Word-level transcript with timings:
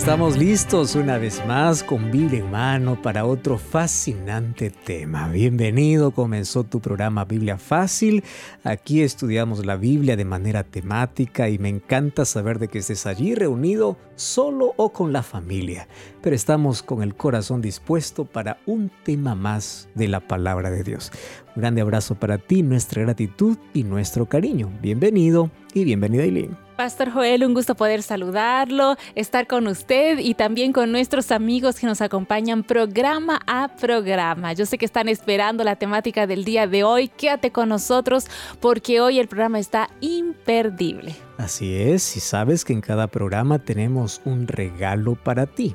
Estamos 0.00 0.38
listos 0.38 0.94
una 0.94 1.18
vez 1.18 1.44
más 1.46 1.82
con 1.82 2.10
Biblia 2.10 2.38
en 2.38 2.50
mano 2.50 3.02
para 3.02 3.26
otro 3.26 3.58
fascinante 3.58 4.70
tema. 4.70 5.28
Bienvenido, 5.28 6.12
comenzó 6.12 6.64
tu 6.64 6.80
programa 6.80 7.26
Biblia 7.26 7.58
Fácil. 7.58 8.24
Aquí 8.64 9.02
estudiamos 9.02 9.66
la 9.66 9.76
Biblia 9.76 10.16
de 10.16 10.24
manera 10.24 10.64
temática 10.64 11.50
y 11.50 11.58
me 11.58 11.68
encanta 11.68 12.24
saber 12.24 12.58
de 12.58 12.68
que 12.68 12.78
estés 12.78 13.04
allí 13.04 13.34
reunido 13.34 13.98
solo 14.16 14.72
o 14.78 14.90
con 14.90 15.12
la 15.12 15.22
familia. 15.22 15.86
Pero 16.22 16.34
estamos 16.34 16.82
con 16.82 17.02
el 17.02 17.14
corazón 17.14 17.60
dispuesto 17.60 18.24
para 18.24 18.56
un 18.64 18.90
tema 19.04 19.34
más 19.34 19.90
de 19.94 20.08
la 20.08 20.20
palabra 20.20 20.70
de 20.70 20.82
Dios. 20.82 21.12
Un 21.54 21.60
grande 21.60 21.82
abrazo 21.82 22.14
para 22.14 22.38
ti, 22.38 22.62
nuestra 22.62 23.02
gratitud 23.02 23.58
y 23.74 23.84
nuestro 23.84 24.24
cariño. 24.24 24.72
Bienvenido 24.80 25.50
y 25.74 25.84
bienvenida 25.84 26.22
Eileen. 26.22 26.69
Pastor 26.80 27.12
Joel, 27.12 27.44
un 27.44 27.52
gusto 27.52 27.74
poder 27.74 28.02
saludarlo, 28.02 28.96
estar 29.14 29.46
con 29.46 29.66
usted 29.66 30.18
y 30.18 30.32
también 30.32 30.72
con 30.72 30.90
nuestros 30.90 31.30
amigos 31.30 31.78
que 31.78 31.86
nos 31.86 32.00
acompañan 32.00 32.62
programa 32.62 33.38
a 33.46 33.76
programa. 33.76 34.54
Yo 34.54 34.64
sé 34.64 34.78
que 34.78 34.86
están 34.86 35.06
esperando 35.06 35.62
la 35.62 35.76
temática 35.76 36.26
del 36.26 36.42
día 36.42 36.66
de 36.66 36.82
hoy. 36.82 37.08
Quédate 37.08 37.52
con 37.52 37.68
nosotros 37.68 38.28
porque 38.60 39.02
hoy 39.02 39.18
el 39.18 39.28
programa 39.28 39.58
está 39.58 39.90
imperdible. 40.00 41.14
Así 41.36 41.74
es, 41.76 42.16
y 42.16 42.20
sabes 42.20 42.64
que 42.64 42.72
en 42.72 42.80
cada 42.80 43.08
programa 43.08 43.58
tenemos 43.58 44.22
un 44.24 44.48
regalo 44.48 45.16
para 45.16 45.44
ti. 45.44 45.74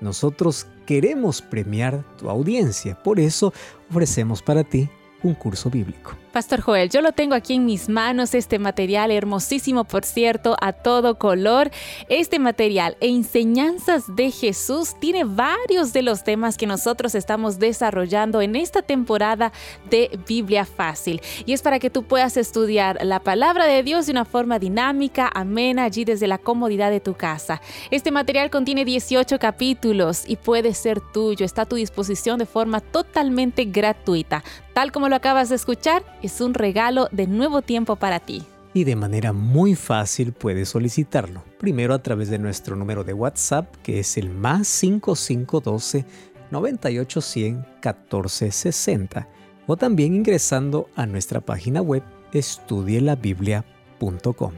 Nosotros 0.00 0.68
queremos 0.86 1.42
premiar 1.42 2.04
tu 2.16 2.30
audiencia, 2.30 2.96
por 3.02 3.18
eso 3.18 3.52
ofrecemos 3.90 4.40
para 4.40 4.62
ti 4.62 4.88
un 5.24 5.34
curso 5.34 5.68
bíblico. 5.68 6.12
Pastor 6.34 6.62
Joel, 6.62 6.90
yo 6.90 7.00
lo 7.00 7.12
tengo 7.12 7.36
aquí 7.36 7.54
en 7.54 7.64
mis 7.64 7.88
manos, 7.88 8.34
este 8.34 8.58
material 8.58 9.12
hermosísimo, 9.12 9.84
por 9.84 10.04
cierto, 10.04 10.56
a 10.60 10.72
todo 10.72 11.16
color. 11.16 11.70
Este 12.08 12.40
material, 12.40 12.96
Enseñanzas 13.00 14.16
de 14.16 14.32
Jesús, 14.32 14.98
tiene 14.98 15.22
varios 15.22 15.92
de 15.92 16.02
los 16.02 16.24
temas 16.24 16.56
que 16.56 16.66
nosotros 16.66 17.14
estamos 17.14 17.60
desarrollando 17.60 18.42
en 18.42 18.56
esta 18.56 18.82
temporada 18.82 19.52
de 19.88 20.18
Biblia 20.26 20.64
Fácil. 20.64 21.22
Y 21.46 21.52
es 21.52 21.62
para 21.62 21.78
que 21.78 21.88
tú 21.88 22.02
puedas 22.02 22.36
estudiar 22.36 22.98
la 23.04 23.20
palabra 23.20 23.66
de 23.66 23.84
Dios 23.84 24.06
de 24.06 24.12
una 24.12 24.24
forma 24.24 24.58
dinámica, 24.58 25.30
amena, 25.32 25.84
allí 25.84 26.04
desde 26.04 26.26
la 26.26 26.38
comodidad 26.38 26.90
de 26.90 26.98
tu 26.98 27.14
casa. 27.14 27.62
Este 27.92 28.10
material 28.10 28.50
contiene 28.50 28.84
18 28.84 29.38
capítulos 29.38 30.24
y 30.26 30.34
puede 30.34 30.74
ser 30.74 31.00
tuyo, 31.00 31.46
está 31.46 31.62
a 31.62 31.66
tu 31.66 31.76
disposición 31.76 32.40
de 32.40 32.46
forma 32.46 32.80
totalmente 32.80 33.66
gratuita. 33.66 34.42
Tal 34.74 34.90
como 34.90 35.08
lo 35.08 35.14
acabas 35.14 35.50
de 35.50 35.54
escuchar, 35.54 36.02
es 36.20 36.40
un 36.40 36.52
regalo 36.52 37.08
de 37.12 37.28
nuevo 37.28 37.62
tiempo 37.62 37.94
para 37.94 38.18
ti. 38.18 38.42
Y 38.74 38.82
de 38.82 38.96
manera 38.96 39.32
muy 39.32 39.76
fácil 39.76 40.32
puedes 40.32 40.70
solicitarlo. 40.70 41.44
Primero 41.60 41.94
a 41.94 42.02
través 42.02 42.28
de 42.28 42.40
nuestro 42.40 42.74
número 42.74 43.04
de 43.04 43.12
WhatsApp, 43.12 43.72
que 43.84 44.00
es 44.00 44.18
el 44.18 44.30
más 44.30 44.66
5512 44.66 46.04
9810 46.50 47.54
1460. 47.54 49.28
O 49.68 49.76
también 49.76 50.16
ingresando 50.16 50.88
a 50.96 51.06
nuestra 51.06 51.40
página 51.40 51.80
web 51.80 52.02
estudielabiblia.com. 52.32 54.52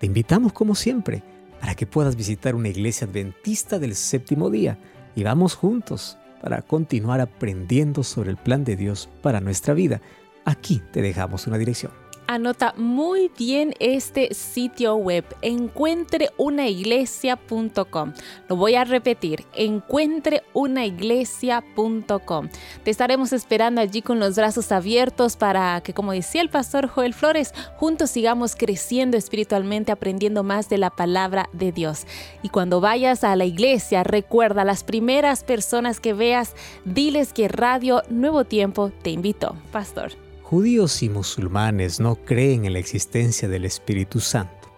Te 0.00 0.06
invitamos 0.06 0.52
como 0.52 0.74
siempre 0.74 1.22
para 1.60 1.76
que 1.76 1.86
puedas 1.86 2.16
visitar 2.16 2.56
una 2.56 2.68
iglesia 2.68 3.06
adventista 3.06 3.78
del 3.78 3.94
séptimo 3.94 4.50
día 4.50 4.76
y 5.14 5.22
vamos 5.22 5.54
juntos 5.54 6.18
para 6.42 6.62
continuar 6.62 7.20
aprendiendo 7.20 8.02
sobre 8.02 8.30
el 8.30 8.36
plan 8.36 8.64
de 8.64 8.76
Dios 8.76 9.08
para 9.22 9.40
nuestra 9.40 9.74
vida. 9.74 10.02
Aquí 10.44 10.82
te 10.92 11.00
dejamos 11.00 11.46
una 11.46 11.56
dirección. 11.56 12.01
Anota 12.32 12.72
muy 12.78 13.30
bien 13.36 13.74
este 13.78 14.32
sitio 14.32 14.96
web, 14.96 15.26
encuentreunaiglesia.com. 15.42 18.14
Lo 18.48 18.56
voy 18.56 18.74
a 18.74 18.84
repetir, 18.84 19.44
encuentreunaiglesia.com. 19.54 22.48
Te 22.84 22.90
estaremos 22.90 23.34
esperando 23.34 23.82
allí 23.82 24.00
con 24.00 24.18
los 24.18 24.36
brazos 24.36 24.72
abiertos 24.72 25.36
para 25.36 25.82
que, 25.82 25.92
como 25.92 26.12
decía 26.12 26.40
el 26.40 26.48
pastor 26.48 26.88
Joel 26.88 27.12
Flores, 27.12 27.52
juntos 27.76 28.08
sigamos 28.08 28.56
creciendo 28.56 29.18
espiritualmente, 29.18 29.92
aprendiendo 29.92 30.42
más 30.42 30.70
de 30.70 30.78
la 30.78 30.88
palabra 30.88 31.50
de 31.52 31.70
Dios. 31.70 32.06
Y 32.42 32.48
cuando 32.48 32.80
vayas 32.80 33.24
a 33.24 33.36
la 33.36 33.44
iglesia, 33.44 34.04
recuerda, 34.04 34.64
las 34.64 34.84
primeras 34.84 35.44
personas 35.44 36.00
que 36.00 36.14
veas, 36.14 36.56
diles 36.86 37.34
que 37.34 37.48
Radio 37.48 38.00
Nuevo 38.08 38.44
Tiempo 38.44 38.90
te 39.02 39.10
invitó. 39.10 39.54
Pastor 39.70 40.12
judíos 40.52 41.02
y 41.02 41.08
musulmanes 41.08 41.98
no 41.98 42.14
creen 42.14 42.66
en 42.66 42.74
la 42.74 42.78
existencia 42.78 43.48
del 43.48 43.64
Espíritu 43.64 44.20
Santo. 44.20 44.70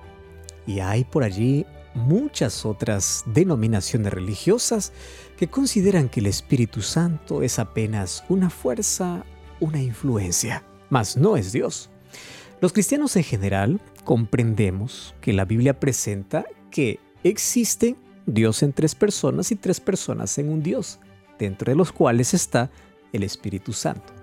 Y 0.69 0.79
hay 0.79 1.03
por 1.03 1.25
allí 1.25 1.67
muchas 1.95 2.65
otras 2.65 3.25
denominaciones 3.27 4.13
religiosas 4.13 4.93
que 5.37 5.49
consideran 5.49 6.09
que 6.09 6.21
el 6.21 6.27
Espíritu 6.27 6.81
Santo 6.81 7.43
es 7.43 7.59
apenas 7.59 8.23
una 8.29 8.51
fuerza, 8.51 9.25
una 9.59 9.83
influencia, 9.83 10.63
mas 10.91 11.17
no 11.17 11.37
es 11.37 11.51
Dios. 11.51 11.91
Los 12.61 12.73
cristianos 12.73 13.17
en 13.17 13.25
general 13.25 13.81
comprendemos 14.05 15.17
que 15.21 15.33
la 15.33 15.45
Biblia 15.45 15.81
presenta 15.81 16.45
que 16.71 17.01
existe 17.25 17.97
Dios 18.27 18.63
en 18.63 18.73
tres 18.73 18.95
personas 18.95 19.51
y 19.51 19.57
tres 19.57 19.81
personas 19.81 20.39
en 20.39 20.51
un 20.51 20.63
Dios, 20.63 21.01
dentro 21.37 21.73
de 21.73 21.77
los 21.77 21.91
cuales 21.91 22.33
está 22.33 22.71
el 23.13 23.25
Espíritu 23.25 23.73
Santo. 23.73 24.14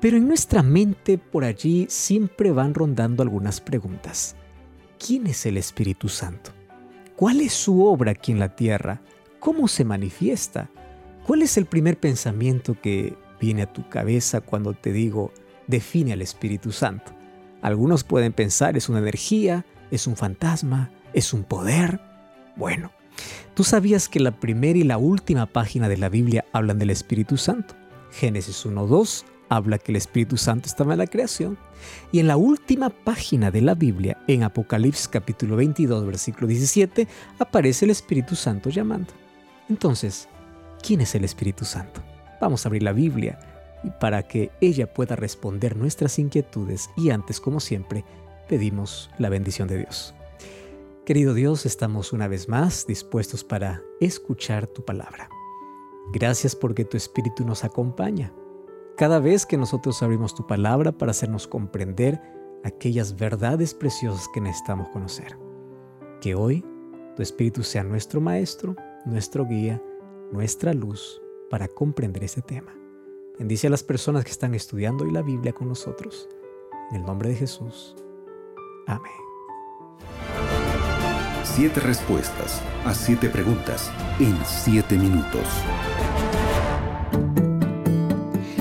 Pero 0.00 0.16
en 0.16 0.26
nuestra 0.26 0.62
mente 0.62 1.18
por 1.18 1.44
allí 1.44 1.86
siempre 1.90 2.52
van 2.52 2.72
rondando 2.74 3.22
algunas 3.22 3.60
preguntas. 3.60 4.34
¿Quién 4.98 5.26
es 5.26 5.44
el 5.44 5.58
Espíritu 5.58 6.08
Santo? 6.08 6.52
¿Cuál 7.16 7.42
es 7.42 7.52
su 7.52 7.84
obra 7.84 8.12
aquí 8.12 8.32
en 8.32 8.38
la 8.38 8.56
tierra? 8.56 9.02
¿Cómo 9.40 9.68
se 9.68 9.84
manifiesta? 9.84 10.70
¿Cuál 11.26 11.42
es 11.42 11.58
el 11.58 11.66
primer 11.66 11.98
pensamiento 11.98 12.80
que 12.80 13.14
viene 13.40 13.62
a 13.62 13.72
tu 13.72 13.88
cabeza 13.88 14.40
cuando 14.40 14.72
te 14.72 14.92
digo 14.92 15.32
define 15.66 16.14
al 16.14 16.22
Espíritu 16.22 16.72
Santo? 16.72 17.12
Algunos 17.60 18.04
pueden 18.04 18.32
pensar 18.32 18.78
es 18.78 18.88
una 18.88 19.00
energía, 19.00 19.66
es 19.90 20.06
un 20.06 20.16
fantasma, 20.16 20.90
es 21.12 21.34
un 21.34 21.44
poder. 21.44 22.00
Bueno, 22.56 22.90
¿tú 23.54 23.64
sabías 23.64 24.08
que 24.08 24.20
la 24.20 24.40
primera 24.40 24.78
y 24.78 24.84
la 24.84 24.96
última 24.96 25.44
página 25.44 25.90
de 25.90 25.98
la 25.98 26.08
Biblia 26.08 26.46
hablan 26.52 26.78
del 26.78 26.88
Espíritu 26.88 27.36
Santo? 27.36 27.74
Génesis 28.12 28.64
1.2 28.64 29.24
habla 29.50 29.78
que 29.78 29.92
el 29.92 29.96
Espíritu 29.96 30.38
Santo 30.38 30.68
estaba 30.68 30.94
en 30.94 30.98
la 31.00 31.06
creación. 31.06 31.58
Y 32.12 32.20
en 32.20 32.28
la 32.28 32.38
última 32.38 32.88
página 32.88 33.50
de 33.50 33.60
la 33.60 33.74
Biblia, 33.74 34.16
en 34.26 34.44
Apocalipsis 34.44 35.08
capítulo 35.08 35.56
22, 35.56 36.06
versículo 36.06 36.46
17, 36.46 37.06
aparece 37.38 37.84
el 37.84 37.90
Espíritu 37.90 38.36
Santo 38.36 38.70
llamando. 38.70 39.12
Entonces, 39.68 40.28
¿quién 40.82 41.00
es 41.00 41.14
el 41.14 41.24
Espíritu 41.24 41.64
Santo? 41.64 42.00
Vamos 42.40 42.64
a 42.64 42.68
abrir 42.68 42.82
la 42.82 42.92
Biblia 42.92 43.38
para 43.98 44.22
que 44.22 44.50
ella 44.60 44.92
pueda 44.92 45.16
responder 45.16 45.76
nuestras 45.76 46.18
inquietudes 46.18 46.90
y 46.96 47.10
antes, 47.10 47.40
como 47.40 47.60
siempre, 47.60 48.04
pedimos 48.48 49.10
la 49.18 49.30
bendición 49.30 49.68
de 49.68 49.78
Dios. 49.78 50.14
Querido 51.04 51.34
Dios, 51.34 51.66
estamos 51.66 52.12
una 52.12 52.28
vez 52.28 52.48
más 52.48 52.86
dispuestos 52.86 53.42
para 53.42 53.82
escuchar 54.00 54.68
tu 54.68 54.84
palabra. 54.84 55.28
Gracias 56.12 56.54
porque 56.54 56.84
tu 56.84 56.96
Espíritu 56.96 57.44
nos 57.44 57.64
acompaña 57.64 58.32
cada 58.96 59.18
vez 59.18 59.46
que 59.46 59.56
nosotros 59.56 60.02
abrimos 60.02 60.34
tu 60.34 60.46
palabra 60.46 60.92
para 60.92 61.10
hacernos 61.10 61.46
comprender 61.46 62.20
aquellas 62.64 63.16
verdades 63.16 63.74
preciosas 63.74 64.28
que 64.32 64.40
necesitamos 64.40 64.88
conocer. 64.88 65.38
Que 66.20 66.34
hoy 66.34 66.64
tu 67.16 67.22
Espíritu 67.22 67.62
sea 67.62 67.82
nuestro 67.82 68.20
Maestro, 68.20 68.76
nuestro 69.04 69.46
guía, 69.46 69.82
nuestra 70.30 70.74
luz 70.74 71.20
para 71.50 71.68
comprender 71.68 72.24
este 72.24 72.42
tema. 72.42 72.74
Bendice 73.38 73.68
a 73.68 73.70
las 73.70 73.82
personas 73.82 74.24
que 74.24 74.30
están 74.30 74.54
estudiando 74.54 75.04
hoy 75.04 75.12
la 75.12 75.22
Biblia 75.22 75.52
con 75.52 75.68
nosotros. 75.68 76.28
En 76.90 76.96
el 76.96 77.04
nombre 77.04 77.30
de 77.30 77.36
Jesús. 77.36 77.96
Amén. 78.86 79.12
Siete 81.44 81.80
respuestas 81.80 82.62
a 82.84 82.94
siete 82.94 83.28
preguntas 83.28 83.90
en 84.18 84.36
siete 84.44 84.96
minutos. 84.96 85.46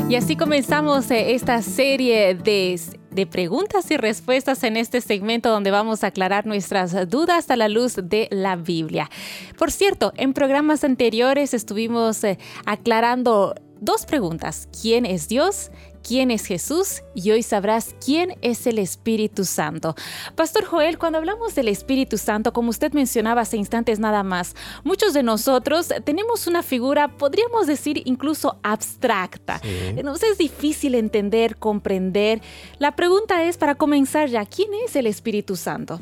Y 0.10 0.16
así 0.16 0.36
comenzamos 0.36 1.12
eh, 1.12 1.36
esta 1.36 1.62
serie 1.62 2.34
de, 2.34 2.82
de, 3.12 3.28
preguntas 3.28 3.92
y 3.92 3.98
respuestas 3.98 4.64
en 4.64 4.76
este 4.76 5.02
segmento 5.02 5.52
donde 5.52 5.70
vamos 5.70 6.04
a 6.04 6.08
aclarar 6.08 6.48
nuestras 6.48 7.08
dudas 7.08 7.52
a 7.52 7.56
la 7.56 7.70
luz 7.70 7.94
de 8.02 8.28
la 8.32 8.56
Biblia. 8.56 9.08
Por 9.56 9.72
cierto, 9.72 10.12
en 10.18 10.34
programas 10.34 10.84
anteriores 10.84 11.54
estuvimos 11.54 12.24
eh, 12.24 12.40
aclarando 12.66 13.54
dos 13.82 14.08
preguntas. 14.08 14.68
¿Quién 14.82 15.06
es 15.06 15.28
Dios? 15.28 15.70
Quién 16.04 16.31
es 16.31 16.46
Jesús 16.46 17.01
y 17.16 17.31
hoy 17.31 17.44
sabrás 17.44 17.96
quién 18.04 18.36
es 18.42 18.68
el 18.68 18.80
Espíritu 18.80 19.46
Santo. 19.46 19.96
Pastor 20.36 20.66
Joel, 20.66 20.98
cuando 20.98 21.18
hablamos 21.18 21.56
del 21.56 21.68
Espíritu 21.68 22.18
Santo, 22.18 22.54
como 22.54 22.69
usted 22.69 22.94
mencionaba 22.94 23.42
hace 23.42 23.57
instantes 23.57 24.00
nada 24.00 24.24
más, 24.24 24.56
muchos 24.84 25.13
de 25.13 25.24
nosotros 25.24 25.90
tenemos 26.04 26.48
una 26.48 26.63
figura, 26.63 27.07
podríamos 27.18 27.68
decir, 27.68 28.01
incluso 28.06 28.60
abstracta. 28.63 29.62
Nos 30.04 30.19
es 30.24 30.38
difícil 30.38 30.96
entender, 30.96 31.57
comprender. 31.57 32.42
La 32.78 32.95
pregunta 32.95 33.44
es, 33.44 33.57
para 33.57 33.75
comenzar 33.75 34.30
ya, 34.30 34.45
¿quién 34.45 34.69
es 34.86 34.95
el 34.95 35.07
Espíritu 35.07 35.56
Santo? 35.56 36.00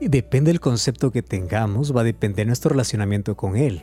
Depende 0.00 0.50
del 0.50 0.60
concepto 0.60 1.10
que 1.10 1.22
tengamos, 1.22 1.96
va 1.96 2.02
a 2.02 2.04
depender 2.04 2.46
nuestro 2.46 2.70
relacionamiento 2.70 3.36
con 3.36 3.56
Él. 3.56 3.82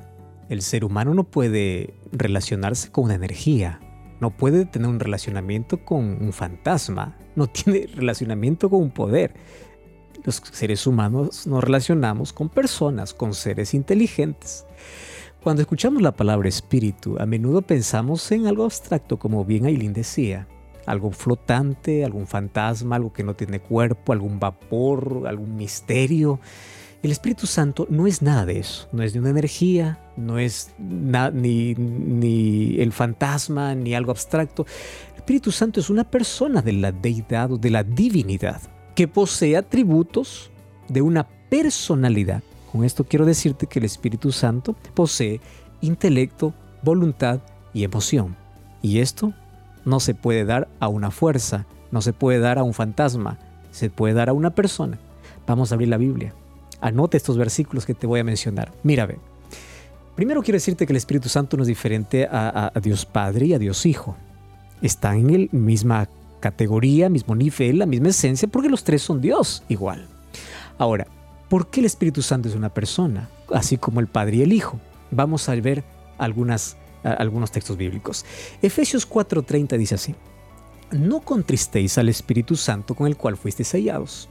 El 0.49 0.61
ser 0.61 0.85
humano 0.85 1.13
no 1.13 1.23
puede 1.23 1.95
relacionarse 2.11 2.91
con 2.91 3.05
una 3.05 3.15
energía, 3.15 3.79
no 4.23 4.29
puede 4.29 4.65
tener 4.65 4.87
un 4.87 5.01
relacionamiento 5.01 5.83
con 5.83 5.99
un 6.23 6.31
fantasma, 6.31 7.17
no 7.35 7.47
tiene 7.47 7.87
relacionamiento 7.93 8.69
con 8.69 8.81
un 8.81 8.91
poder. 8.91 9.33
Los 10.23 10.37
seres 10.37 10.87
humanos 10.87 11.45
nos 11.45 11.61
relacionamos 11.61 12.31
con 12.31 12.47
personas, 12.47 13.13
con 13.13 13.33
seres 13.33 13.73
inteligentes. 13.73 14.65
Cuando 15.43 15.61
escuchamos 15.61 16.01
la 16.01 16.13
palabra 16.13 16.47
espíritu, 16.47 17.17
a 17.19 17.25
menudo 17.25 17.63
pensamos 17.63 18.31
en 18.31 18.47
algo 18.47 18.63
abstracto, 18.63 19.19
como 19.19 19.43
bien 19.43 19.65
Aileen 19.65 19.91
decía, 19.91 20.47
algo 20.85 21.11
flotante, 21.11 22.05
algún 22.05 22.25
fantasma, 22.25 22.95
algo 22.95 23.11
que 23.11 23.25
no 23.25 23.35
tiene 23.35 23.59
cuerpo, 23.59 24.13
algún 24.13 24.39
vapor, 24.39 25.25
algún 25.27 25.57
misterio. 25.57 26.39
El 27.03 27.11
Espíritu 27.11 27.47
Santo 27.47 27.85
no 27.89 28.07
es 28.07 28.21
nada 28.21 28.45
de 28.45 28.59
eso, 28.59 28.87
no 28.93 29.03
es 29.03 29.11
de 29.11 29.19
una 29.19 29.29
energía, 29.29 29.99
no 30.15 30.39
es 30.39 30.73
ni, 30.79 31.75
ni 31.75 32.79
el 32.79 32.93
fantasma, 32.93 33.75
ni 33.75 33.93
algo 33.93 34.11
abstracto. 34.11 34.65
El 35.09 35.17
Espíritu 35.17 35.51
Santo 35.51 35.81
es 35.81 35.89
una 35.89 36.05
persona 36.05 36.61
de 36.61 36.71
la 36.71 36.93
deidad 36.93 37.51
o 37.51 37.57
de 37.57 37.71
la 37.71 37.83
divinidad 37.83 38.61
que 38.95 39.09
posee 39.09 39.57
atributos 39.57 40.49
de 40.87 41.01
una 41.01 41.27
personalidad. 41.49 42.41
Con 42.71 42.85
esto 42.85 43.03
quiero 43.03 43.25
decirte 43.25 43.67
que 43.67 43.79
el 43.79 43.85
Espíritu 43.85 44.31
Santo 44.31 44.73
posee 44.93 45.41
intelecto, 45.81 46.53
voluntad 46.83 47.41
y 47.73 47.83
emoción. 47.83 48.37
Y 48.81 48.99
esto 48.99 49.33
no 49.83 49.99
se 49.99 50.15
puede 50.15 50.45
dar 50.45 50.69
a 50.79 50.87
una 50.87 51.11
fuerza, 51.11 51.65
no 51.91 52.01
se 52.01 52.13
puede 52.13 52.39
dar 52.39 52.59
a 52.59 52.63
un 52.63 52.73
fantasma, 52.73 53.39
se 53.71 53.89
puede 53.89 54.13
dar 54.13 54.29
a 54.29 54.33
una 54.33 54.51
persona. 54.55 54.99
Vamos 55.45 55.69
a 55.69 55.75
abrir 55.75 55.89
la 55.89 55.97
Biblia. 55.97 56.33
Anote 56.83 57.15
estos 57.15 57.37
versículos 57.37 57.85
que 57.85 57.93
te 57.93 58.05
voy 58.05 58.19
a 58.19 58.25
mencionar. 58.25 58.73
Mira, 58.83 59.05
ve. 59.05 59.17
Primero 60.17 60.43
quiero 60.43 60.57
decirte 60.57 60.85
que 60.85 60.91
el 60.91 60.97
Espíritu 60.97 61.29
Santo 61.29 61.55
no 61.55 61.63
es 61.63 61.67
diferente 61.67 62.27
a, 62.29 62.73
Dios 62.83 63.05
Padre 63.05 63.45
y 63.45 63.53
a 63.53 63.57
Dios 63.57 63.85
Hijo. 63.85 64.17
Están 64.81 65.29
en 65.29 65.49
la 65.51 65.57
misma 65.57 66.09
categoría, 66.41 67.07
mismo 67.07 67.35
nivel, 67.35 67.79
la 67.79 67.85
misma 67.85 68.09
esencia, 68.09 68.49
porque 68.49 68.67
los 68.67 68.83
tres 68.83 69.01
son 69.01 69.21
Dios 69.21 69.63
igual. 69.69 70.05
Ahora, 70.77 71.07
¿por 71.47 71.69
qué 71.69 71.79
el 71.79 71.85
Espíritu 71.85 72.21
Santo 72.21 72.49
es 72.49 72.55
una 72.55 72.67
persona, 72.73 73.29
así 73.53 73.77
como 73.77 74.01
el 74.01 74.07
Padre 74.07 74.37
y 74.37 74.41
el 74.41 74.51
Hijo? 74.51 74.77
Vamos 75.09 75.47
a 75.47 75.55
ver 75.55 75.85
algunos 76.17 76.75
textos 77.53 77.77
bíblicos. 77.77 78.25
Efesios 78.61 79.09
4:30 79.09 79.77
dice 79.77 79.95
así, 79.95 80.15
no 80.91 81.21
contristéis 81.21 81.97
al 81.97 82.09
Espíritu 82.09 82.57
Santo 82.57 82.93
con 82.93 83.07
el 83.07 83.15
cual 83.15 83.37
fuisteis 83.37 83.69
sellados. 83.69 84.27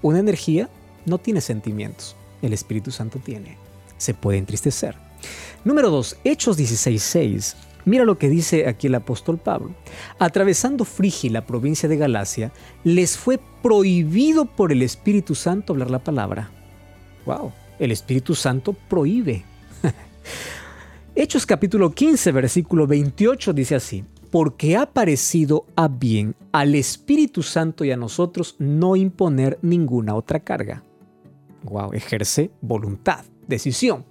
Una 0.00 0.18
energía 0.18 0.70
no 1.06 1.18
tiene 1.18 1.40
sentimientos. 1.40 2.16
El 2.42 2.52
Espíritu 2.52 2.90
Santo 2.90 3.18
tiene. 3.18 3.56
Se 3.98 4.14
puede 4.14 4.38
entristecer. 4.38 4.96
Número 5.64 5.90
2. 5.90 6.18
Hechos 6.24 6.58
16.6. 6.58 7.54
Mira 7.84 8.04
lo 8.04 8.18
que 8.18 8.28
dice 8.28 8.68
aquí 8.68 8.86
el 8.86 8.94
apóstol 8.94 9.38
Pablo. 9.38 9.74
Atravesando 10.18 10.84
Frigia 10.84 11.30
la 11.30 11.46
provincia 11.46 11.88
de 11.88 11.96
Galacia, 11.96 12.52
les 12.84 13.16
fue 13.16 13.40
prohibido 13.62 14.44
por 14.44 14.72
el 14.72 14.82
Espíritu 14.82 15.34
Santo 15.34 15.72
hablar 15.72 15.90
la 15.90 15.98
palabra. 15.98 16.50
Wow, 17.26 17.52
el 17.78 17.90
Espíritu 17.90 18.34
Santo 18.34 18.72
prohíbe. 18.72 19.44
Hechos 21.14 21.46
capítulo 21.46 21.90
15, 21.90 22.32
versículo 22.32 22.86
28 22.86 23.52
dice 23.52 23.74
así, 23.74 24.04
porque 24.30 24.76
ha 24.76 24.86
parecido 24.86 25.66
a 25.74 25.88
bien 25.88 26.36
al 26.52 26.74
Espíritu 26.74 27.42
Santo 27.42 27.84
y 27.84 27.90
a 27.90 27.96
nosotros 27.96 28.56
no 28.58 28.96
imponer 28.96 29.58
ninguna 29.62 30.14
otra 30.14 30.40
carga. 30.40 30.82
Wow, 31.64 31.92
ejerce 31.92 32.50
voluntad, 32.60 33.24
decisión. 33.46 34.04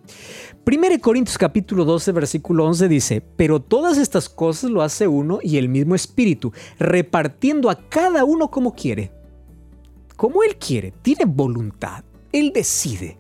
1 0.66 1.00
Corintios 1.02 1.38
capítulo 1.38 1.86
12, 1.86 2.12
versículo 2.12 2.66
11 2.66 2.88
dice, 2.88 3.22
pero 3.36 3.60
todas 3.60 3.98
estas 3.98 4.30
cosas 4.30 4.70
lo 4.70 4.82
hace 4.82 5.08
uno 5.08 5.40
y 5.42 5.58
el 5.58 5.70
mismo 5.70 5.96
Espíritu, 5.96 6.54
repartiendo 6.78 7.70
a 7.70 7.90
cada 7.90 8.24
uno 8.24 8.52
como 8.52 8.76
quiere. 8.76 9.12
Como 10.16 10.44
Él 10.44 10.58
quiere, 10.58 10.94
tiene 11.02 11.26
voluntad, 11.26 12.04
Él 12.32 12.52
decide. 12.54 13.18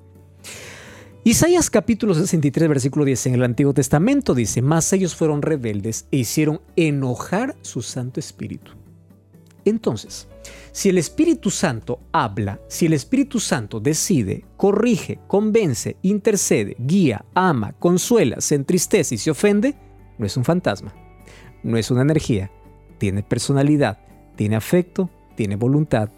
Isaías 1.24 1.70
capítulo 1.70 2.14
63, 2.14 2.70
versículo 2.70 3.06
10 3.06 3.28
en 3.28 3.34
el 3.36 3.44
Antiguo 3.44 3.74
Testamento 3.74 4.34
dice, 4.34 4.62
mas 4.62 4.92
ellos 4.94 5.16
fueron 5.16 5.42
rebeldes 5.42 6.08
e 6.12 6.18
hicieron 6.18 6.62
enojar 6.76 7.56
su 7.62 7.82
Santo 7.82 8.20
Espíritu. 8.20 8.72
Entonces, 9.66 10.28
si 10.72 10.90
el 10.90 10.98
Espíritu 10.98 11.50
Santo 11.50 12.00
habla, 12.12 12.60
si 12.68 12.86
el 12.86 12.94
Espíritu 12.94 13.40
Santo 13.40 13.80
decide, 13.80 14.46
corrige, 14.58 15.20
convence, 15.28 15.98
intercede, 16.02 16.76
guía, 16.80 17.26
ama, 17.34 17.74
consuela, 17.74 18.40
se 18.42 18.56
entristece 18.56 19.16
y 19.16 19.18
se 19.18 19.32
ofende, 19.32 19.76
no 20.18 20.26
es 20.26 20.38
un 20.38 20.46
fantasma, 20.46 20.94
no 21.64 21.78
es 21.78 21.92
una 21.92 22.02
energía, 22.02 22.52
tiene 22.98 23.24
personalidad, 23.24 24.00
tiene 24.36 24.56
afecto, 24.56 25.10
tiene 25.36 25.56
voluntad, 25.56 26.10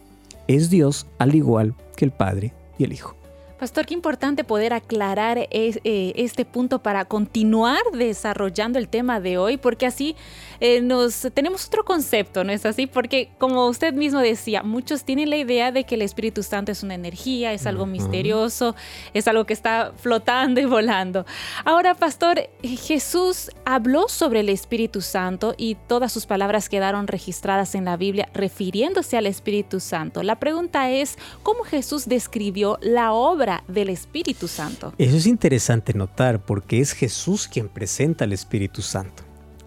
es 0.48 0.70
Dios 0.70 1.08
al 1.18 1.36
igual 1.36 1.76
que 1.96 2.06
el 2.06 2.12
Padre 2.12 2.54
y 2.78 2.84
el 2.84 2.94
Hijo. 2.94 3.21
Pastor, 3.62 3.86
qué 3.86 3.94
importante 3.94 4.44
poder 4.44 4.74
aclarar 4.74 5.38
eh, 5.38 6.14
este 6.16 6.46
punto 6.46 6.82
para 6.82 7.06
continuar 7.06 7.84
desarrollando 7.94 8.80
el 8.80 8.88
tema 8.88 9.20
de 9.20 9.38
hoy, 9.38 9.58
porque 9.58 9.86
así 9.86 10.16
eh, 10.60 10.82
nos 10.82 11.28
tenemos 11.36 11.68
otro 11.68 11.86
concepto, 11.86 12.44
¿no 12.44 12.52
es 12.52 12.66
así? 12.66 12.88
Porque 12.88 13.30
como 13.38 13.68
usted 13.68 13.94
mismo 13.94 14.20
decía, 14.20 14.64
muchos 14.64 15.04
tienen 15.04 15.30
la 15.30 15.38
idea 15.38 15.72
de 15.72 15.84
que 15.84 15.94
el 15.94 16.02
Espíritu 16.02 16.42
Santo 16.42 16.72
es 16.72 16.82
una 16.82 16.96
energía, 16.96 17.54
es 17.54 17.68
algo 17.68 17.86
misterioso, 17.86 18.76
es 19.14 19.28
algo 19.28 19.46
que 19.46 19.54
está 19.54 19.94
flotando 19.96 20.60
y 20.60 20.66
volando. 20.66 21.28
Ahora, 21.64 21.94
Pastor, 21.94 22.50
Jesús 22.64 23.52
habló 23.64 24.08
sobre 24.08 24.40
el 24.40 24.50
Espíritu 24.50 25.02
Santo 25.02 25.54
y 25.56 25.76
todas 25.76 26.12
sus 26.12 26.26
palabras 26.26 26.68
quedaron 26.68 27.06
registradas 27.06 27.76
en 27.76 27.86
la 27.86 27.96
Biblia 27.96 28.28
refiriéndose 28.34 29.18
al 29.18 29.28
Espíritu 29.28 29.80
Santo. 29.80 30.24
La 30.24 30.40
pregunta 30.40 30.90
es, 30.90 31.20
¿cómo 31.44 31.64
Jesús 31.64 32.08
describió 32.08 32.80
la 32.82 33.14
obra 33.14 33.51
del 33.68 33.90
Espíritu 33.90 34.48
Santo. 34.48 34.94
Eso 34.98 35.18
es 35.18 35.28
interesante 35.28 35.94
notar 35.94 36.44
porque 36.46 36.80
es 36.80 36.94
Jesús 36.94 37.48
quien 37.48 37.68
presenta 37.68 38.24
al 38.24 38.34
Espíritu 38.34 38.82
Santo. 38.82 39.24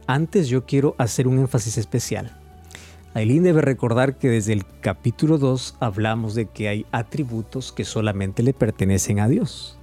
Antes 0.07 0.49
yo 0.49 0.65
quiero 0.65 0.95
hacer 0.99 1.29
un 1.29 1.39
énfasis 1.39 1.79
especial. 1.79 2.37
Aileen 3.15 3.45
debe 3.45 3.61
recordar 3.61 4.19
que 4.19 4.29
desde 4.29 4.53
el 4.53 4.65
capítulo 4.81 5.39
2 5.39 5.77
hablamos 5.81 6.35
de 6.35 6.47
que 6.47 6.69
hay 6.69 6.87
atributos 6.91 7.73
que 7.73 7.85
solamente 7.85 8.43
le 8.43 8.53
pertenecen 8.53 9.21
a 9.21 9.29
Dios. 9.29 9.79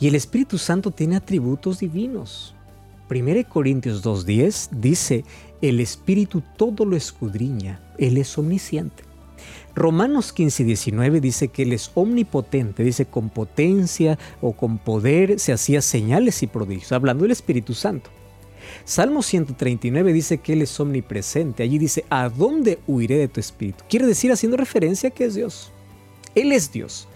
Y 0.00 0.08
el 0.08 0.14
Espíritu 0.14 0.58
Santo 0.58 0.90
tiene 0.90 1.16
atributos 1.16 1.78
divinos. 1.78 2.54
1 3.08 3.48
Corintios 3.48 4.04
2.10 4.04 4.70
dice, 4.70 5.24
el 5.62 5.80
Espíritu 5.80 6.42
todo 6.56 6.84
lo 6.84 6.96
escudriña, 6.96 7.80
Él 7.98 8.16
es 8.16 8.36
omnisciente. 8.36 9.05
Romanos 9.76 10.32
15, 10.32 10.64
19 10.64 11.20
dice 11.20 11.48
que 11.48 11.62
Él 11.62 11.74
es 11.74 11.90
omnipotente, 11.94 12.82
dice 12.82 13.04
con 13.04 13.28
potencia 13.28 14.18
o 14.40 14.52
con 14.52 14.78
poder 14.78 15.38
se 15.38 15.52
hacía 15.52 15.82
señales 15.82 16.42
y 16.42 16.46
prodigios, 16.46 16.92
hablando 16.92 17.24
del 17.24 17.32
Espíritu 17.32 17.74
Santo. 17.74 18.08
Salmo 18.86 19.22
139 19.22 20.14
dice 20.14 20.38
que 20.38 20.54
Él 20.54 20.62
es 20.62 20.80
omnipresente, 20.80 21.62
allí 21.62 21.76
dice, 21.76 22.06
¿a 22.08 22.30
dónde 22.30 22.78
huiré 22.86 23.18
de 23.18 23.28
tu 23.28 23.38
espíritu? 23.38 23.84
Quiere 23.86 24.06
decir 24.06 24.32
haciendo 24.32 24.56
referencia 24.56 25.10
que 25.10 25.26
es 25.26 25.34
Dios. 25.34 25.70
Él 26.34 26.52
es 26.52 26.72
Dios. 26.72 27.06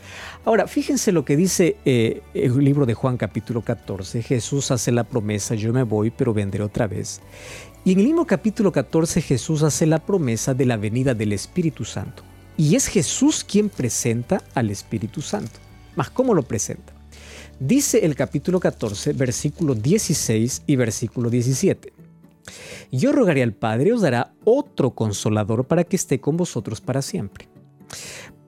Ahora, 0.44 0.66
fíjense 0.66 1.12
lo 1.12 1.24
que 1.24 1.38
dice 1.38 1.76
eh, 1.86 2.20
el 2.34 2.62
libro 2.62 2.84
de 2.84 2.92
Juan 2.92 3.16
capítulo 3.16 3.62
14. 3.62 4.22
Jesús 4.22 4.70
hace 4.70 4.92
la 4.92 5.04
promesa, 5.04 5.54
yo 5.54 5.72
me 5.72 5.82
voy, 5.82 6.10
pero 6.10 6.34
vendré 6.34 6.62
otra 6.62 6.86
vez. 6.86 7.22
Y 7.86 7.92
en 7.92 8.00
el 8.00 8.06
mismo 8.06 8.26
capítulo 8.26 8.70
14 8.70 9.22
Jesús 9.22 9.62
hace 9.62 9.86
la 9.86 9.98
promesa 9.98 10.52
de 10.52 10.66
la 10.66 10.76
venida 10.76 11.14
del 11.14 11.32
Espíritu 11.32 11.86
Santo. 11.86 12.29
Y 12.60 12.76
es 12.76 12.88
Jesús 12.88 13.42
quien 13.42 13.70
presenta 13.70 14.42
al 14.54 14.68
Espíritu 14.68 15.22
Santo. 15.22 15.58
Mas, 15.96 16.10
¿cómo 16.10 16.34
lo 16.34 16.42
presenta? 16.42 16.92
Dice 17.58 18.04
el 18.04 18.14
capítulo 18.14 18.60
14, 18.60 19.14
versículo 19.14 19.74
16 19.74 20.64
y 20.66 20.76
versículo 20.76 21.30
17. 21.30 21.90
Yo 22.92 23.12
rogaré 23.12 23.42
al 23.42 23.54
Padre, 23.54 23.94
os 23.94 24.02
dará 24.02 24.34
otro 24.44 24.90
consolador 24.90 25.64
para 25.64 25.84
que 25.84 25.96
esté 25.96 26.20
con 26.20 26.36
vosotros 26.36 26.82
para 26.82 27.00
siempre. 27.00 27.48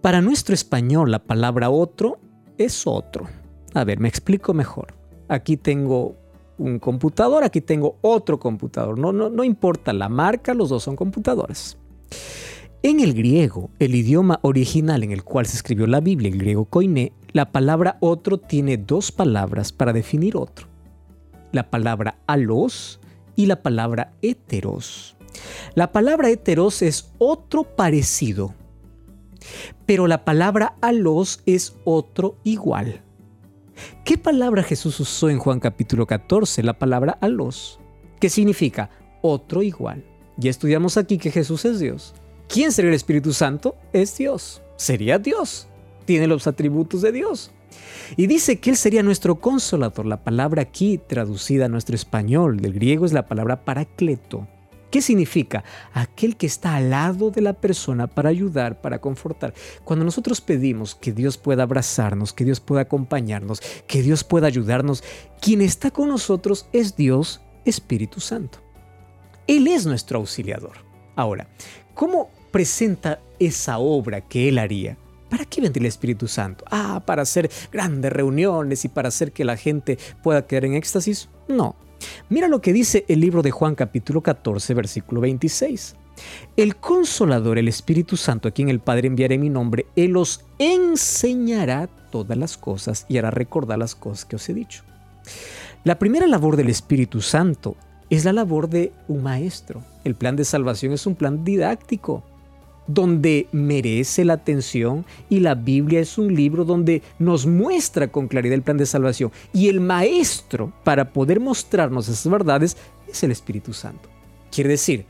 Para 0.02 0.20
nuestro 0.20 0.54
español, 0.54 1.10
la 1.10 1.20
palabra 1.20 1.70
otro 1.70 2.18
es 2.58 2.86
otro. 2.86 3.30
A 3.72 3.82
ver, 3.84 3.98
me 3.98 4.08
explico 4.08 4.52
mejor. 4.52 4.94
Aquí 5.28 5.56
tengo 5.56 6.16
un 6.58 6.78
computador, 6.80 7.44
aquí 7.44 7.62
tengo 7.62 7.96
otro 8.02 8.38
computador. 8.38 8.98
No, 8.98 9.10
no, 9.10 9.30
no 9.30 9.42
importa 9.42 9.94
la 9.94 10.10
marca, 10.10 10.52
los 10.52 10.68
dos 10.68 10.82
son 10.82 10.96
computadores. 10.96 11.78
En 12.84 12.98
el 12.98 13.14
griego, 13.14 13.70
el 13.78 13.94
idioma 13.94 14.40
original 14.42 15.04
en 15.04 15.12
el 15.12 15.22
cual 15.22 15.46
se 15.46 15.56
escribió 15.56 15.86
la 15.86 16.00
Biblia, 16.00 16.28
el 16.30 16.38
griego 16.38 16.64
koiné, 16.64 17.12
la 17.32 17.52
palabra 17.52 17.96
otro 18.00 18.38
tiene 18.38 18.76
dos 18.76 19.12
palabras 19.12 19.70
para 19.70 19.92
definir 19.92 20.36
otro. 20.36 20.66
La 21.52 21.70
palabra 21.70 22.16
alos 22.26 22.98
y 23.36 23.46
la 23.46 23.62
palabra 23.62 24.14
heteros. 24.20 25.16
La 25.76 25.92
palabra 25.92 26.30
heteros 26.30 26.82
es 26.82 27.12
otro 27.18 27.62
parecido, 27.62 28.52
pero 29.86 30.08
la 30.08 30.24
palabra 30.24 30.74
alos 30.80 31.40
es 31.46 31.76
otro 31.84 32.36
igual. 32.42 33.02
¿Qué 34.04 34.18
palabra 34.18 34.64
Jesús 34.64 34.98
usó 34.98 35.30
en 35.30 35.38
Juan 35.38 35.60
capítulo 35.60 36.06
14? 36.06 36.64
La 36.64 36.78
palabra 36.78 37.16
alos, 37.20 37.78
¿Qué 38.18 38.28
significa 38.28 38.90
otro 39.22 39.62
igual. 39.62 40.04
Ya 40.36 40.50
estudiamos 40.50 40.96
aquí 40.96 41.18
que 41.18 41.30
Jesús 41.30 41.64
es 41.64 41.78
Dios. 41.78 42.14
¿Quién 42.52 42.70
sería 42.70 42.90
el 42.90 42.94
Espíritu 42.94 43.32
Santo? 43.32 43.76
Es 43.94 44.18
Dios. 44.18 44.60
Sería 44.76 45.18
Dios. 45.18 45.68
Tiene 46.04 46.26
los 46.26 46.46
atributos 46.46 47.00
de 47.00 47.10
Dios. 47.10 47.50
Y 48.14 48.26
dice 48.26 48.60
que 48.60 48.68
Él 48.68 48.76
sería 48.76 49.02
nuestro 49.02 49.40
consolador. 49.40 50.04
La 50.04 50.22
palabra 50.22 50.60
aquí 50.60 50.98
traducida 50.98 51.64
a 51.64 51.68
nuestro 51.70 51.94
español 51.94 52.60
del 52.60 52.74
griego 52.74 53.06
es 53.06 53.14
la 53.14 53.24
palabra 53.24 53.64
paracleto. 53.64 54.46
¿Qué 54.90 55.00
significa? 55.00 55.64
Aquel 55.94 56.36
que 56.36 56.44
está 56.44 56.76
al 56.76 56.90
lado 56.90 57.30
de 57.30 57.40
la 57.40 57.54
persona 57.54 58.06
para 58.06 58.28
ayudar, 58.28 58.82
para 58.82 59.00
confortar. 59.00 59.54
Cuando 59.82 60.04
nosotros 60.04 60.42
pedimos 60.42 60.94
que 60.94 61.12
Dios 61.12 61.38
pueda 61.38 61.62
abrazarnos, 61.62 62.34
que 62.34 62.44
Dios 62.44 62.60
pueda 62.60 62.82
acompañarnos, 62.82 63.62
que 63.86 64.02
Dios 64.02 64.24
pueda 64.24 64.48
ayudarnos, 64.48 65.02
quien 65.40 65.62
está 65.62 65.90
con 65.90 66.10
nosotros 66.10 66.66
es 66.74 66.96
Dios 66.96 67.40
Espíritu 67.64 68.20
Santo. 68.20 68.58
Él 69.46 69.68
es 69.68 69.86
nuestro 69.86 70.18
auxiliador. 70.18 70.76
Ahora, 71.16 71.48
¿cómo 71.94 72.30
presenta 72.52 73.20
esa 73.40 73.78
obra 73.78 74.20
que 74.20 74.48
Él 74.48 74.58
haría. 74.58 74.96
¿Para 75.28 75.46
qué 75.46 75.62
vendría 75.62 75.84
el 75.84 75.88
Espíritu 75.88 76.28
Santo? 76.28 76.64
Ah, 76.70 77.02
para 77.06 77.22
hacer 77.22 77.50
grandes 77.72 78.12
reuniones 78.12 78.84
y 78.84 78.88
para 78.88 79.08
hacer 79.08 79.32
que 79.32 79.44
la 79.44 79.56
gente 79.56 79.98
pueda 80.22 80.46
quedar 80.46 80.66
en 80.66 80.74
éxtasis. 80.74 81.30
No. 81.48 81.74
Mira 82.28 82.48
lo 82.48 82.60
que 82.60 82.72
dice 82.72 83.04
el 83.08 83.20
libro 83.20 83.42
de 83.42 83.50
Juan 83.50 83.74
capítulo 83.74 84.20
14, 84.20 84.74
versículo 84.74 85.22
26. 85.22 85.96
El 86.56 86.76
consolador, 86.76 87.58
el 87.58 87.68
Espíritu 87.68 88.18
Santo, 88.18 88.48
a 88.48 88.50
quien 88.50 88.68
el 88.68 88.80
Padre 88.80 89.08
enviará 89.08 89.34
en 89.34 89.40
mi 89.40 89.48
nombre, 89.48 89.86
Él 89.96 90.16
os 90.18 90.44
enseñará 90.58 91.88
todas 92.10 92.36
las 92.36 92.58
cosas 92.58 93.06
y 93.08 93.16
hará 93.16 93.30
recordar 93.30 93.78
las 93.78 93.94
cosas 93.94 94.26
que 94.26 94.36
os 94.36 94.48
he 94.50 94.54
dicho. 94.54 94.82
La 95.84 95.98
primera 95.98 96.26
labor 96.26 96.56
del 96.56 96.68
Espíritu 96.68 97.22
Santo 97.22 97.76
es 98.10 98.26
la 98.26 98.34
labor 98.34 98.68
de 98.68 98.92
un 99.08 99.22
maestro. 99.22 99.82
El 100.04 100.14
plan 100.14 100.36
de 100.36 100.44
salvación 100.44 100.92
es 100.92 101.06
un 101.06 101.14
plan 101.14 101.42
didáctico 101.44 102.22
donde 102.86 103.46
merece 103.52 104.24
la 104.24 104.34
atención 104.34 105.04
y 105.28 105.40
la 105.40 105.54
Biblia 105.54 106.00
es 106.00 106.18
un 106.18 106.34
libro 106.34 106.64
donde 106.64 107.02
nos 107.18 107.46
muestra 107.46 108.08
con 108.08 108.28
claridad 108.28 108.54
el 108.54 108.62
plan 108.62 108.76
de 108.76 108.86
salvación. 108.86 109.30
Y 109.52 109.68
el 109.68 109.80
maestro 109.80 110.72
para 110.84 111.12
poder 111.12 111.40
mostrarnos 111.40 112.08
esas 112.08 112.30
verdades 112.30 112.76
es 113.08 113.22
el 113.22 113.30
Espíritu 113.30 113.72
Santo. 113.72 114.08
Quiere 114.50 114.70
decir 114.70 115.04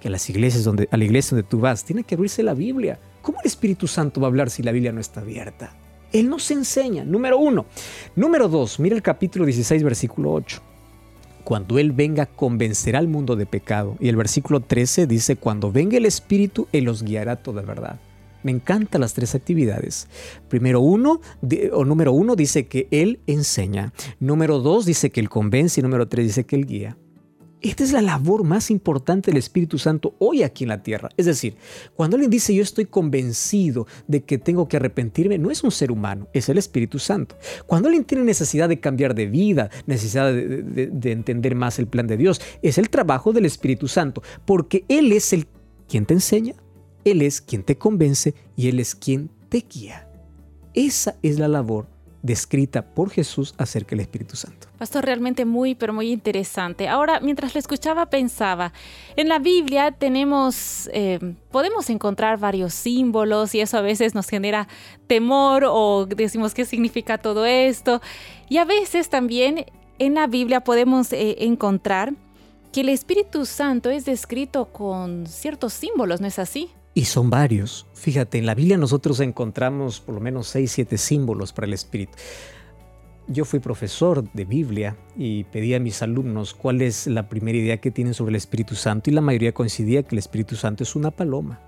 que 0.00 0.08
a 0.08 0.10
las 0.10 0.28
iglesias 0.30 0.64
donde, 0.64 0.88
a 0.90 0.96
la 0.96 1.04
iglesia 1.04 1.36
donde 1.36 1.48
tú 1.48 1.58
vas 1.60 1.84
tiene 1.84 2.04
que 2.04 2.14
abrirse 2.14 2.42
la 2.42 2.54
Biblia. 2.54 2.98
¿Cómo 3.22 3.38
el 3.40 3.46
Espíritu 3.46 3.86
Santo 3.86 4.20
va 4.20 4.28
a 4.28 4.30
hablar 4.30 4.50
si 4.50 4.62
la 4.62 4.72
Biblia 4.72 4.92
no 4.92 5.00
está 5.00 5.20
abierta? 5.20 5.74
Él 6.12 6.28
nos 6.30 6.50
enseña, 6.50 7.04
número 7.04 7.38
uno. 7.38 7.66
Número 8.16 8.48
dos, 8.48 8.80
mira 8.80 8.96
el 8.96 9.02
capítulo 9.02 9.44
16, 9.44 9.82
versículo 9.82 10.32
8 10.32 10.62
cuando 11.48 11.78
Él 11.78 11.92
venga 11.92 12.26
convencerá 12.26 12.98
al 12.98 13.08
mundo 13.08 13.34
de 13.34 13.46
pecado. 13.46 13.96
Y 14.00 14.10
el 14.10 14.16
versículo 14.16 14.60
13 14.60 15.06
dice, 15.06 15.36
cuando 15.36 15.72
venga 15.72 15.96
el 15.96 16.04
Espíritu, 16.04 16.68
Él 16.72 16.84
los 16.84 17.02
guiará 17.02 17.36
toda 17.36 17.62
verdad. 17.62 17.98
Me 18.42 18.50
encantan 18.50 19.00
las 19.00 19.14
tres 19.14 19.34
actividades. 19.34 20.08
Primero 20.50 20.82
uno, 20.82 21.22
o 21.72 21.86
número 21.86 22.12
uno 22.12 22.36
dice 22.36 22.66
que 22.66 22.86
Él 22.90 23.20
enseña. 23.26 23.94
Número 24.20 24.58
dos 24.58 24.84
dice 24.84 25.08
que 25.08 25.20
Él 25.20 25.30
convence 25.30 25.80
y 25.80 25.82
número 25.82 26.06
tres 26.06 26.26
dice 26.26 26.44
que 26.44 26.54
Él 26.54 26.66
guía. 26.66 26.98
Esta 27.60 27.82
es 27.82 27.92
la 27.92 28.02
labor 28.02 28.44
más 28.44 28.70
importante 28.70 29.32
del 29.32 29.38
Espíritu 29.38 29.78
Santo 29.78 30.14
hoy 30.20 30.44
aquí 30.44 30.62
en 30.62 30.68
la 30.68 30.82
tierra. 30.82 31.08
Es 31.16 31.26
decir, 31.26 31.56
cuando 31.96 32.16
alguien 32.16 32.30
dice 32.30 32.54
yo 32.54 32.62
estoy 32.62 32.84
convencido 32.84 33.86
de 34.06 34.22
que 34.22 34.38
tengo 34.38 34.68
que 34.68 34.76
arrepentirme, 34.76 35.38
no 35.38 35.50
es 35.50 35.64
un 35.64 35.72
ser 35.72 35.90
humano, 35.90 36.28
es 36.32 36.48
el 36.48 36.58
Espíritu 36.58 37.00
Santo. 37.00 37.36
Cuando 37.66 37.88
alguien 37.88 38.04
tiene 38.04 38.22
necesidad 38.22 38.68
de 38.68 38.78
cambiar 38.78 39.14
de 39.16 39.26
vida, 39.26 39.70
necesidad 39.86 40.32
de, 40.32 41.10
entender 41.10 41.56
más 41.56 41.80
el 41.80 41.88
plan 41.88 42.06
de 42.06 42.16
Dios, 42.16 42.40
es 42.62 42.78
el 42.78 42.90
trabajo 42.90 43.32
del 43.32 43.46
Espíritu 43.46 43.88
Santo, 43.88 44.22
porque 44.44 44.84
Él 44.88 45.10
es 45.10 45.32
el 45.32 45.48
quien 45.88 46.06
te 46.06 46.14
enseña, 46.14 46.54
Él 47.04 47.22
es 47.22 47.40
quien 47.40 47.64
te 47.64 47.76
convence 47.76 48.34
y 48.54 48.68
Él 48.68 48.78
es 48.78 48.94
quien 48.94 49.30
te 49.48 49.64
guía. 49.68 50.08
Esa 50.74 51.16
es 51.22 51.40
la 51.40 51.48
labor 51.48 51.88
descrita 52.22 52.82
por 52.82 53.10
Jesús 53.10 53.54
acerca 53.58 53.90
del 53.90 54.00
Espíritu 54.00 54.36
Santo. 54.36 54.68
Pastor, 54.78 55.04
realmente 55.04 55.44
muy, 55.44 55.74
pero 55.74 55.92
muy 55.92 56.10
interesante. 56.10 56.88
Ahora, 56.88 57.20
mientras 57.20 57.54
lo 57.54 57.60
escuchaba, 57.60 58.06
pensaba, 58.06 58.72
en 59.16 59.28
la 59.28 59.38
Biblia 59.38 59.92
tenemos, 59.92 60.88
eh, 60.92 61.18
podemos 61.50 61.90
encontrar 61.90 62.38
varios 62.38 62.74
símbolos 62.74 63.54
y 63.54 63.60
eso 63.60 63.78
a 63.78 63.82
veces 63.82 64.14
nos 64.14 64.28
genera 64.28 64.68
temor 65.06 65.64
o 65.66 66.06
decimos 66.06 66.54
qué 66.54 66.64
significa 66.64 67.18
todo 67.18 67.46
esto. 67.46 68.00
Y 68.48 68.58
a 68.58 68.64
veces 68.64 69.08
también 69.08 69.66
en 69.98 70.14
la 70.14 70.26
Biblia 70.26 70.60
podemos 70.60 71.12
eh, 71.12 71.36
encontrar 71.40 72.14
que 72.72 72.82
el 72.82 72.88
Espíritu 72.88 73.46
Santo 73.46 73.90
es 73.90 74.04
descrito 74.04 74.66
con 74.66 75.26
ciertos 75.26 75.72
símbolos, 75.72 76.20
¿no 76.20 76.26
es 76.26 76.38
así? 76.38 76.70
Y 76.98 77.04
son 77.04 77.30
varios. 77.30 77.86
Fíjate, 77.94 78.38
en 78.38 78.46
la 78.46 78.56
Biblia 78.56 78.76
nosotros 78.76 79.20
encontramos 79.20 80.00
por 80.00 80.16
lo 80.16 80.20
menos 80.20 80.48
6, 80.48 80.68
7 80.68 80.98
símbolos 80.98 81.52
para 81.52 81.68
el 81.68 81.72
Espíritu. 81.72 82.18
Yo 83.28 83.44
fui 83.44 83.60
profesor 83.60 84.28
de 84.32 84.44
Biblia 84.44 84.96
y 85.16 85.44
pedí 85.44 85.74
a 85.74 85.78
mis 85.78 86.02
alumnos 86.02 86.54
cuál 86.54 86.82
es 86.82 87.06
la 87.06 87.28
primera 87.28 87.56
idea 87.56 87.76
que 87.76 87.92
tienen 87.92 88.14
sobre 88.14 88.30
el 88.30 88.34
Espíritu 88.34 88.74
Santo 88.74 89.10
y 89.10 89.12
la 89.12 89.20
mayoría 89.20 89.54
coincidía 89.54 90.02
que 90.02 90.16
el 90.16 90.18
Espíritu 90.18 90.56
Santo 90.56 90.82
es 90.82 90.96
una 90.96 91.12
paloma. 91.12 91.60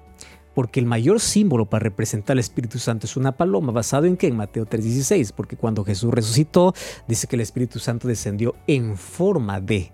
Porque 0.52 0.80
el 0.80 0.86
mayor 0.86 1.20
símbolo 1.20 1.70
para 1.70 1.84
representar 1.84 2.34
al 2.34 2.40
Espíritu 2.40 2.80
Santo 2.80 3.06
es 3.06 3.16
una 3.16 3.36
paloma, 3.36 3.70
basado 3.70 4.06
en 4.06 4.16
qué? 4.16 4.26
En 4.26 4.36
Mateo 4.36 4.66
3:16, 4.66 5.30
porque 5.30 5.56
cuando 5.56 5.84
Jesús 5.84 6.12
resucitó, 6.12 6.74
dice 7.06 7.28
que 7.28 7.36
el 7.36 7.42
Espíritu 7.42 7.78
Santo 7.78 8.08
descendió 8.08 8.56
en 8.66 8.96
forma 8.96 9.60
de, 9.60 9.92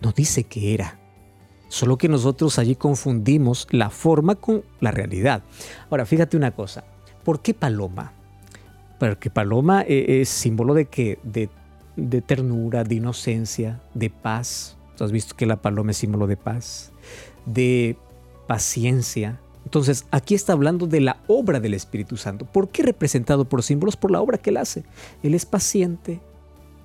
no 0.00 0.12
dice 0.12 0.44
que 0.44 0.72
era, 0.72 1.00
Solo 1.68 1.98
que 1.98 2.08
nosotros 2.08 2.58
allí 2.58 2.74
confundimos 2.74 3.66
la 3.70 3.90
forma 3.90 4.34
con 4.34 4.64
la 4.80 4.90
realidad. 4.90 5.42
Ahora, 5.90 6.06
fíjate 6.06 6.36
una 6.36 6.52
cosa. 6.52 6.84
¿Por 7.24 7.40
qué 7.40 7.52
paloma? 7.52 8.12
Porque 8.98 9.30
paloma 9.30 9.82
eh, 9.82 10.20
es 10.22 10.28
símbolo 10.28 10.74
de 10.74 10.86
que 10.86 11.18
de, 11.22 11.50
ternura, 12.22 12.84
de 12.84 12.94
inocencia, 12.96 13.80
de 13.94 14.10
paz. 14.10 14.76
Tú 14.96 15.04
has 15.04 15.12
visto 15.12 15.36
que 15.36 15.46
la 15.46 15.60
paloma 15.60 15.90
es 15.90 15.98
símbolo 15.98 16.26
de 16.26 16.36
paz, 16.36 16.92
de 17.44 17.96
paciencia. 18.46 19.40
Entonces, 19.64 20.06
aquí 20.10 20.34
está 20.34 20.54
hablando 20.54 20.86
de 20.86 21.00
la 21.00 21.18
obra 21.28 21.60
del 21.60 21.74
Espíritu 21.74 22.16
Santo. 22.16 22.46
¿Por 22.46 22.70
qué 22.70 22.82
representado 22.82 23.44
por 23.44 23.62
símbolos? 23.62 23.96
Por 23.96 24.10
la 24.10 24.22
obra 24.22 24.38
que 24.38 24.50
él 24.50 24.56
hace. 24.56 24.84
Él 25.22 25.34
es 25.34 25.44
paciente, 25.44 26.20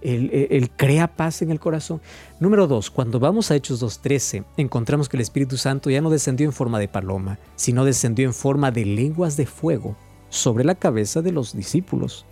él, 0.03 0.71
crea 0.75 1.07
paz 1.07 1.41
en 1.41 1.51
el 1.51 1.59
corazón. 1.59 2.01
Número 2.39 2.67
dos, 2.67 2.91
cuando 2.91 3.19
vamos 3.19 3.49
a 3.49 3.55
Hechos 3.55 3.81
2.13, 3.81 4.43
encontramos 4.57 5.09
que 5.09 5.17
el 5.17 5.21
Espíritu 5.21 5.57
Santo 5.57 5.89
ya 5.89 6.01
no 6.01 6.09
descendió 6.09 6.45
en 6.45 6.53
forma 6.53 6.79
de 6.79 6.87
paloma, 6.87 7.39
sino 7.55 7.85
descendió 7.85 8.27
en 8.27 8.33
forma 8.33 8.71
de 8.71 8.85
lenguas 8.85 9.37
de 9.37 9.45
fuego 9.45 9.95
sobre 10.29 10.65
la 10.65 10.75
cabeza 10.75 11.21
de 11.21 11.31
los 11.31 11.55
discípulos. 11.55 12.25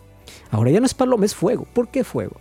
Ahora 0.49 0.71
ya 0.71 0.79
no 0.79 0.85
es 0.85 0.93
paloma, 0.93 1.25
es 1.25 1.35
fuego. 1.35 1.65
¿Por 1.73 1.89
qué 1.89 2.03
fuego? 2.03 2.37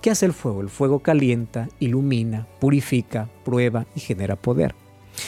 ¿Qué 0.00 0.10
hace 0.10 0.26
el 0.26 0.32
fuego? 0.32 0.60
El 0.60 0.68
fuego 0.68 1.00
calienta, 1.00 1.68
ilumina, 1.80 2.46
purifica, 2.60 3.28
prueba 3.44 3.86
y 3.96 4.00
genera 4.00 4.36
poder. 4.36 4.74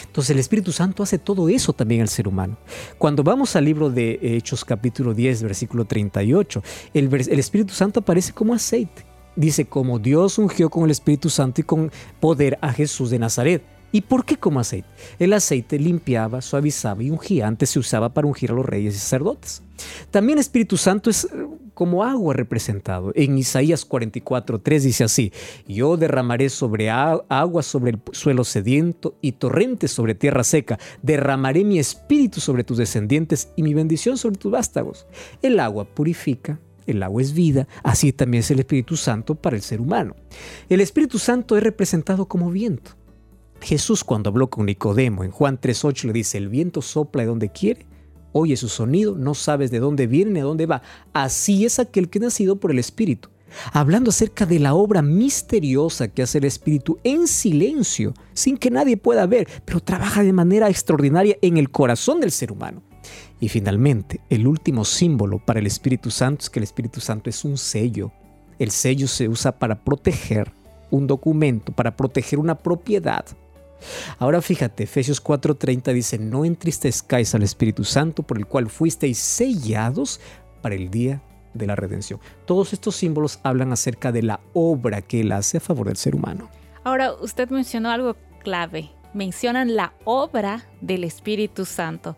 Entonces 0.07 0.31
el 0.31 0.39
Espíritu 0.39 0.71
Santo 0.71 1.03
hace 1.03 1.19
todo 1.19 1.49
eso 1.49 1.73
también 1.73 2.03
al 2.03 2.09
ser 2.09 2.29
humano. 2.29 2.57
Cuando 2.99 3.25
vamos 3.25 3.57
al 3.57 3.65
libro 3.65 3.91
de 3.91 4.19
Hechos 4.23 4.65
capítulo 4.65 5.15
10, 5.15 5.43
versículo 5.43 5.85
38, 5.85 6.63
el, 6.95 7.13
el 7.13 7.39
Espíritu 7.39 7.75
Santo 7.75 8.01
aparece 8.01 8.33
como 8.33 8.55
aceite 8.55 9.10
dice, 9.37 9.67
como 9.67 9.99
Dios 9.99 10.39
ungió 10.39 10.71
con 10.71 10.85
el 10.85 10.91
Espíritu 10.91 11.31
Santo 11.31 11.61
y 11.61 11.65
con 11.65 11.91
poder 12.21 12.59
a 12.61 12.73
Jesús 12.73 13.11
de 13.11 13.19
Nazaret. 13.19 13.63
¿Y 13.93 14.03
por 14.03 14.25
qué 14.25 14.37
como 14.37 14.61
aceite? 14.61 14.89
El 15.19 15.33
aceite 15.33 15.79
limpiaba, 15.79 16.41
suavizaba 16.43 17.03
y 17.03 17.11
ungía. 17.11 17.49
Antes 17.49 17.71
se 17.71 17.79
usaba 17.79 18.15
para 18.15 18.29
ungir 18.29 18.51
a 18.53 18.55
los 18.55 18.65
reyes 18.65 18.95
y 18.95 18.99
sacerdotes. 18.99 19.63
También 20.11 20.39
Espíritu 20.39 20.77
Santo 20.77 21.11
es 21.11 21.25
eh, 21.25 21.29
como 21.75 22.05
agua 22.05 22.35
representado. 22.35 23.11
En 23.17 23.37
Isaías 23.37 23.85
44, 23.85 24.61
3 24.61 24.85
dice 24.85 25.05
así, 25.05 25.33
yo 25.67 25.97
derramaré 25.97 26.51
sobre 26.51 26.91
agua 26.91 27.63
sobre 27.63 27.93
el 27.93 28.01
suelo 28.13 28.45
sediento 28.45 29.17
y 29.21 29.33
torrentes 29.33 29.91
sobre 29.91 30.15
tierra 30.15 30.45
seca. 30.45 30.79
Derramaré 31.03 31.65
mi 31.65 31.79
espíritu 31.79 32.41
sobre 32.41 32.63
tus 32.63 32.79
descendientes 32.79 33.49
y 33.57 33.63
mi 33.63 33.75
bendición 33.75 34.19
sobre 34.19 34.37
tus 34.37 34.53
vástagos. 34.53 35.07
El 35.43 35.59
agua 35.59 35.85
purifica, 35.85 36.61
el 36.87 37.03
agua 37.03 37.23
es 37.23 37.33
vida, 37.33 37.69
así 37.83 38.13
también 38.13 38.41
es 38.41 38.51
el 38.51 38.61
Espíritu 38.61 38.97
Santo 38.97 39.35
para 39.35 39.57
el 39.57 39.63
ser 39.63 39.81
humano. 39.81 40.17
El 40.69 40.81
Espíritu 40.81 41.19
Santo 41.19 41.57
es 41.57 41.63
representado 41.63 42.27
como 42.27 42.51
viento. 42.51 42.97
Jesús 43.61 44.05
cuando 44.05 44.31
habló 44.31 44.49
con 44.49 44.67
Nicodemo 44.67 45.25
en 45.25 45.31
Juan 45.31 45.61
3.8 45.61 46.05
le 46.05 46.13
dice, 46.13 46.39
el 46.39 46.49
viento 46.49 46.83
sopla 46.83 47.23
de 47.23 47.29
donde 47.29 47.51
quiere, 47.51 47.87
oye 48.33 48.57
su 48.57 48.69
sonido, 48.69 49.17
no 49.17 49.35
sabes 49.35 49.71
de 49.71 49.81
dónde 49.81 50.07
viene 50.07 50.33
ni 50.33 50.41
a 50.41 50.45
dónde 50.45 50.67
va. 50.67 50.83
Así 51.13 51.65
es 51.65 51.79
aquel 51.79 52.09
que 52.09 52.19
ha 52.19 52.23
nacido 52.23 52.57
por 52.57 52.71
el 52.71 52.79
Espíritu. 52.79 53.29
Hablando 53.73 54.11
acerca 54.11 54.47
de 54.47 54.61
la 54.61 54.75
obra 54.75 55.03
misteriosa 55.03 56.09
que 56.09 56.23
hace 56.23 56.39
el 56.39 56.45
Espíritu 56.45 56.99
en 57.03 57.27
silencio, 57.27 58.15
sin 58.33 58.57
que 58.57 58.71
nadie 58.71 58.97
pueda 58.97 59.27
ver, 59.27 59.49
pero 59.65 59.81
trabaja 59.81 60.23
de 60.23 60.33
manera 60.33 60.69
extraordinaria 60.69 61.37
en 61.43 61.57
el 61.57 61.71
corazón 61.71 62.21
del 62.21 62.31
ser 62.31 62.53
humano. 62.53 62.83
Y 63.41 63.49
finalmente, 63.49 64.21
el 64.29 64.47
último 64.47 64.85
símbolo 64.85 65.39
para 65.39 65.61
el 65.61 65.67
Espíritu 65.67 66.11
Santo 66.11 66.43
es 66.43 66.51
que 66.51 66.61
el 66.61 66.65
Espíritu 66.65 67.01
Santo 67.01 67.31
es 67.31 67.45
un 67.45 67.57
sello. 67.57 68.13
El 68.59 68.71
sello 68.71 69.09
se 69.09 69.29
usa 69.29 69.59
para 69.59 69.83
proteger 69.83 70.53
un 70.91 71.07
documento, 71.07 71.73
para 71.73 71.97
proteger 71.97 72.39
una 72.39 72.57
propiedad. 72.57 73.25
Ahora 74.19 74.43
fíjate, 74.43 74.85
Efesios 74.85 75.23
4:30 75.25 75.93
dice, 75.95 76.19
no 76.19 76.45
entristezcáis 76.45 77.35
al 77.35 77.43
Espíritu 77.43 77.85
Santo 77.85 78.23
por 78.23 78.37
el 78.37 78.47
cual 78.47 78.69
fuisteis 78.69 79.19
sellados 79.19 80.21
para 80.61 80.75
el 80.75 80.91
día 80.91 81.23
de 81.55 81.67
la 81.67 81.77
redención. 81.77 82.21
Todos 82.45 82.75
estos 82.75 82.97
símbolos 82.97 83.41
hablan 83.43 83.73
acerca 83.73 84.13
de 84.13 84.23
la 84.23 84.41
obra 84.53 85.01
que 85.03 85.23
Él 85.23 85.33
hace 85.33 85.57
a 85.57 85.61
favor 85.61 85.87
del 85.87 85.97
ser 85.97 86.15
humano. 86.15 86.49
Ahora, 86.85 87.13
usted 87.15 87.49
mencionó 87.51 87.91
algo 87.91 88.17
clave. 88.43 88.91
Mencionan 89.13 89.75
la 89.75 89.93
obra 90.05 90.67
del 90.81 91.05
Espíritu 91.05 91.65
Santo. 91.65 92.17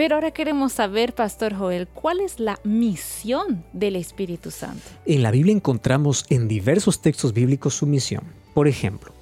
Pero 0.00 0.14
ahora 0.14 0.30
queremos 0.30 0.72
saber, 0.72 1.14
Pastor 1.14 1.54
Joel, 1.54 1.86
¿cuál 1.86 2.20
es 2.20 2.40
la 2.40 2.58
misión 2.64 3.62
del 3.74 3.96
Espíritu 3.96 4.50
Santo? 4.50 4.80
En 5.04 5.22
la 5.22 5.30
Biblia 5.30 5.54
encontramos 5.54 6.24
en 6.30 6.48
diversos 6.48 7.02
textos 7.02 7.34
bíblicos 7.34 7.74
su 7.74 7.84
misión. 7.84 8.22
Por 8.54 8.66
ejemplo, 8.66 9.12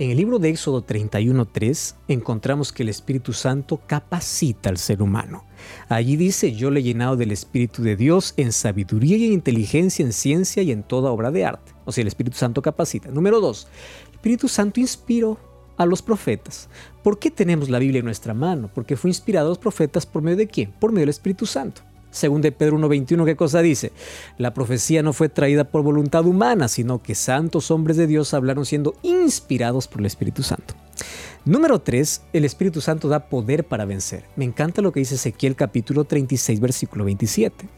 en 0.00 0.10
el 0.10 0.16
libro 0.16 0.40
de 0.40 0.48
Éxodo 0.48 0.84
31.3 0.84 1.94
encontramos 2.08 2.72
que 2.72 2.82
el 2.82 2.88
Espíritu 2.88 3.32
Santo 3.32 3.80
capacita 3.86 4.68
al 4.68 4.78
ser 4.78 5.00
humano. 5.00 5.44
Allí 5.88 6.16
dice, 6.16 6.52
yo 6.52 6.72
le 6.72 6.80
he 6.80 6.82
llenado 6.82 7.14
del 7.14 7.30
Espíritu 7.30 7.84
de 7.84 7.94
Dios 7.94 8.34
en 8.36 8.50
sabiduría 8.50 9.16
y 9.18 9.26
en 9.26 9.32
inteligencia, 9.32 10.04
en 10.04 10.12
ciencia 10.12 10.60
y 10.64 10.72
en 10.72 10.82
toda 10.82 11.12
obra 11.12 11.30
de 11.30 11.44
arte. 11.44 11.70
O 11.84 11.92
sea, 11.92 12.02
el 12.02 12.08
Espíritu 12.08 12.36
Santo 12.36 12.62
capacita. 12.62 13.12
Número 13.12 13.40
2, 13.40 13.68
el 14.08 14.14
Espíritu 14.16 14.48
Santo 14.48 14.80
inspiró 14.80 15.38
a 15.76 15.86
los 15.86 16.02
profetas. 16.02 16.68
¿Por 17.02 17.18
qué 17.18 17.30
tenemos 17.30 17.68
la 17.68 17.78
Biblia 17.78 18.00
en 18.00 18.04
nuestra 18.04 18.34
mano? 18.34 18.70
Porque 18.74 18.96
fue 18.96 19.10
inspirado 19.10 19.46
a 19.46 19.50
los 19.50 19.58
profetas 19.58 20.06
por 20.06 20.22
medio 20.22 20.38
de 20.38 20.48
quién? 20.48 20.72
Por 20.72 20.92
medio 20.92 21.02
del 21.02 21.10
Espíritu 21.10 21.46
Santo. 21.46 21.82
Según 22.10 22.40
de 22.40 22.50
Pedro 22.50 22.78
1.21, 22.78 23.24
¿qué 23.26 23.36
cosa 23.36 23.60
dice? 23.60 23.92
La 24.38 24.54
profecía 24.54 25.02
no 25.02 25.12
fue 25.12 25.28
traída 25.28 25.64
por 25.64 25.82
voluntad 25.82 26.24
humana, 26.24 26.66
sino 26.68 27.02
que 27.02 27.14
santos 27.14 27.70
hombres 27.70 27.98
de 27.98 28.06
Dios 28.06 28.32
hablaron 28.32 28.64
siendo 28.64 28.94
inspirados 29.02 29.86
por 29.86 30.00
el 30.00 30.06
Espíritu 30.06 30.42
Santo. 30.42 30.74
Número 31.44 31.80
3, 31.80 32.22
el 32.32 32.44
Espíritu 32.44 32.80
Santo 32.80 33.08
da 33.08 33.28
poder 33.28 33.64
para 33.64 33.84
vencer. 33.84 34.24
Me 34.34 34.44
encanta 34.44 34.82
lo 34.82 34.92
que 34.92 35.00
dice 35.00 35.16
Ezequiel 35.16 35.56
capítulo 35.56 36.04
36, 36.04 36.58
versículo 36.58 37.04
27. 37.04 37.68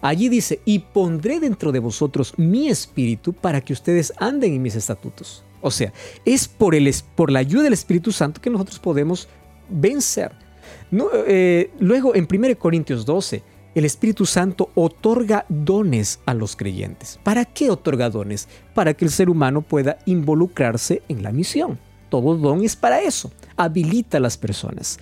Allí 0.00 0.28
dice, 0.28 0.60
y 0.64 0.78
pondré 0.78 1.40
dentro 1.40 1.72
de 1.72 1.78
vosotros 1.78 2.34
mi 2.36 2.68
espíritu 2.68 3.32
para 3.32 3.60
que 3.60 3.72
ustedes 3.72 4.12
anden 4.18 4.54
en 4.54 4.62
mis 4.62 4.76
estatutos. 4.76 5.44
O 5.60 5.70
sea, 5.70 5.92
es 6.24 6.48
por, 6.48 6.74
el, 6.74 6.92
por 7.14 7.30
la 7.30 7.40
ayuda 7.40 7.64
del 7.64 7.72
Espíritu 7.72 8.12
Santo 8.12 8.40
que 8.40 8.50
nosotros 8.50 8.78
podemos 8.78 9.28
vencer. 9.68 10.32
Eh, 11.26 11.70
luego, 11.78 12.14
en 12.14 12.26
1 12.30 12.58
Corintios 12.58 13.04
12, 13.04 13.42
el 13.74 13.84
Espíritu 13.84 14.26
Santo 14.26 14.70
otorga 14.74 15.44
dones 15.48 16.20
a 16.26 16.34
los 16.34 16.56
creyentes. 16.56 17.20
¿Para 17.22 17.44
qué 17.44 17.70
otorga 17.70 18.10
dones? 18.10 18.48
Para 18.74 18.94
que 18.94 19.04
el 19.04 19.10
ser 19.10 19.30
humano 19.30 19.62
pueda 19.62 19.98
involucrarse 20.06 21.02
en 21.08 21.22
la 21.22 21.32
misión. 21.32 21.78
Todo 22.08 22.36
don 22.36 22.64
es 22.64 22.76
para 22.76 23.02
eso, 23.02 23.30
habilita 23.56 24.16
a 24.16 24.20
las 24.20 24.36
personas. 24.36 24.98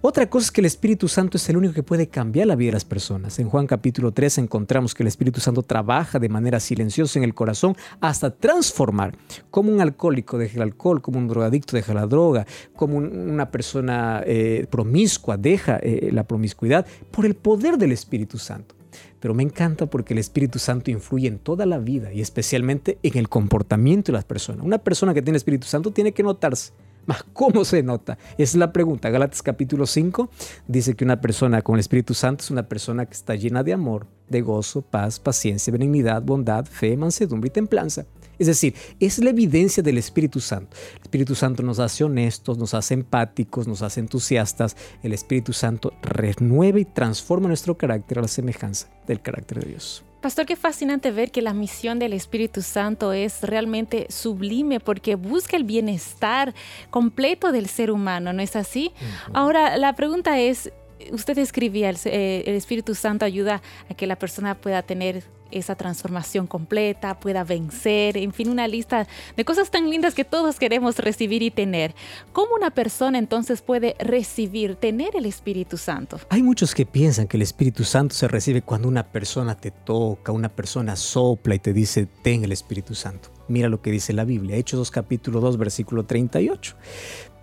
Otra 0.00 0.28
cosa 0.28 0.46
es 0.46 0.50
que 0.50 0.60
el 0.60 0.66
Espíritu 0.66 1.08
Santo 1.08 1.36
es 1.36 1.48
el 1.48 1.56
único 1.56 1.72
que 1.72 1.82
puede 1.82 2.08
cambiar 2.08 2.46
la 2.46 2.56
vida 2.56 2.68
de 2.68 2.74
las 2.74 2.84
personas. 2.84 3.38
En 3.38 3.48
Juan 3.48 3.66
capítulo 3.66 4.12
3 4.12 4.38
encontramos 4.38 4.94
que 4.94 5.02
el 5.02 5.06
Espíritu 5.06 5.40
Santo 5.40 5.62
trabaja 5.62 6.18
de 6.18 6.28
manera 6.28 6.60
silenciosa 6.60 7.18
en 7.18 7.24
el 7.24 7.34
corazón 7.34 7.76
hasta 8.00 8.30
transformar, 8.30 9.16
como 9.50 9.72
un 9.72 9.80
alcohólico 9.80 10.38
deja 10.38 10.56
el 10.56 10.62
alcohol, 10.62 11.00
como 11.00 11.18
un 11.18 11.28
drogadicto 11.28 11.76
deja 11.76 11.94
la 11.94 12.06
droga, 12.06 12.46
como 12.74 12.96
una 12.98 13.50
persona 13.50 14.22
eh, 14.26 14.66
promiscua 14.70 15.36
deja 15.36 15.78
eh, 15.82 16.10
la 16.12 16.24
promiscuidad, 16.24 16.86
por 17.10 17.26
el 17.26 17.34
poder 17.34 17.78
del 17.78 17.92
Espíritu 17.92 18.38
Santo 18.38 18.79
pero 19.20 19.34
me 19.34 19.42
encanta 19.42 19.86
porque 19.86 20.14
el 20.14 20.18
Espíritu 20.18 20.58
Santo 20.58 20.90
influye 20.90 21.28
en 21.28 21.38
toda 21.38 21.66
la 21.66 21.78
vida 21.78 22.12
y 22.12 22.20
especialmente 22.20 22.98
en 23.02 23.18
el 23.18 23.28
comportamiento 23.28 24.12
de 24.12 24.18
las 24.18 24.24
personas. 24.24 24.64
Una 24.64 24.78
persona 24.78 25.14
que 25.14 25.22
tiene 25.22 25.36
Espíritu 25.36 25.66
Santo 25.66 25.90
tiene 25.90 26.12
que 26.12 26.22
notarse. 26.22 26.72
Más, 27.06 27.24
¿cómo 27.32 27.64
se 27.64 27.82
nota? 27.82 28.18
Es 28.36 28.54
la 28.54 28.72
pregunta. 28.72 29.10
Gálatas 29.10 29.42
capítulo 29.42 29.86
5 29.86 30.30
dice 30.68 30.94
que 30.94 31.04
una 31.04 31.20
persona 31.20 31.62
con 31.62 31.76
el 31.76 31.80
Espíritu 31.80 32.14
Santo 32.14 32.44
es 32.44 32.50
una 32.50 32.68
persona 32.68 33.06
que 33.06 33.14
está 33.14 33.34
llena 33.34 33.62
de 33.62 33.72
amor, 33.72 34.06
de 34.28 34.42
gozo, 34.42 34.82
paz, 34.82 35.18
paciencia, 35.18 35.72
benignidad, 35.72 36.22
bondad, 36.22 36.66
fe, 36.66 36.96
mansedumbre 36.96 37.48
y 37.48 37.50
templanza. 37.50 38.06
Es 38.40 38.46
decir, 38.46 38.74
es 38.98 39.18
la 39.18 39.30
evidencia 39.30 39.82
del 39.82 39.98
Espíritu 39.98 40.40
Santo. 40.40 40.74
El 40.96 41.02
Espíritu 41.02 41.34
Santo 41.34 41.62
nos 41.62 41.78
hace 41.78 42.04
honestos, 42.04 42.56
nos 42.56 42.72
hace 42.72 42.94
empáticos, 42.94 43.68
nos 43.68 43.82
hace 43.82 44.00
entusiastas. 44.00 44.78
El 45.02 45.12
Espíritu 45.12 45.52
Santo 45.52 45.92
renueva 46.00 46.80
y 46.80 46.86
transforma 46.86 47.48
nuestro 47.48 47.76
carácter 47.76 48.18
a 48.18 48.22
la 48.22 48.28
semejanza 48.28 48.88
del 49.06 49.20
carácter 49.20 49.62
de 49.62 49.68
Dios. 49.68 50.04
Pastor, 50.22 50.46
qué 50.46 50.56
fascinante 50.56 51.10
ver 51.10 51.30
que 51.30 51.42
la 51.42 51.52
misión 51.52 51.98
del 51.98 52.14
Espíritu 52.14 52.62
Santo 52.62 53.12
es 53.12 53.42
realmente 53.42 54.06
sublime 54.08 54.80
porque 54.80 55.16
busca 55.16 55.58
el 55.58 55.64
bienestar 55.64 56.54
completo 56.90 57.52
del 57.52 57.66
ser 57.66 57.90
humano, 57.90 58.32
¿no 58.32 58.42
es 58.42 58.56
así? 58.56 58.92
Ahora, 59.34 59.76
la 59.76 59.94
pregunta 59.94 60.38
es, 60.38 60.72
usted 61.12 61.38
escribía, 61.38 61.90
el, 61.90 61.96
eh, 62.04 62.44
el 62.46 62.54
Espíritu 62.54 62.94
Santo 62.94 63.24
ayuda 63.24 63.62
a 63.88 63.94
que 63.94 64.06
la 64.06 64.16
persona 64.16 64.54
pueda 64.54 64.82
tener 64.82 65.24
esa 65.50 65.74
transformación 65.74 66.46
completa, 66.46 67.18
pueda 67.18 67.44
vencer, 67.44 68.16
en 68.16 68.32
fin, 68.32 68.48
una 68.48 68.68
lista 68.68 69.06
de 69.36 69.44
cosas 69.44 69.70
tan 69.70 69.90
lindas 69.90 70.14
que 70.14 70.24
todos 70.24 70.58
queremos 70.58 70.98
recibir 70.98 71.42
y 71.42 71.50
tener. 71.50 71.94
¿Cómo 72.32 72.54
una 72.54 72.70
persona 72.70 73.18
entonces 73.18 73.62
puede 73.62 73.96
recibir, 73.98 74.76
tener 74.76 75.16
el 75.16 75.26
Espíritu 75.26 75.76
Santo? 75.76 76.20
Hay 76.28 76.42
muchos 76.42 76.74
que 76.74 76.86
piensan 76.86 77.26
que 77.26 77.36
el 77.36 77.42
Espíritu 77.42 77.84
Santo 77.84 78.14
se 78.14 78.28
recibe 78.28 78.62
cuando 78.62 78.88
una 78.88 79.06
persona 79.06 79.56
te 79.56 79.70
toca, 79.70 80.32
una 80.32 80.48
persona 80.48 80.96
sopla 80.96 81.54
y 81.54 81.58
te 81.58 81.72
dice, 81.72 82.06
ten 82.22 82.44
el 82.44 82.52
Espíritu 82.52 82.94
Santo. 82.94 83.30
Mira 83.48 83.68
lo 83.68 83.82
que 83.82 83.90
dice 83.90 84.12
la 84.12 84.24
Biblia, 84.24 84.56
Hechos 84.56 84.78
2 84.78 84.90
capítulo 84.92 85.40
2 85.40 85.58
versículo 85.58 86.04
38. 86.04 86.76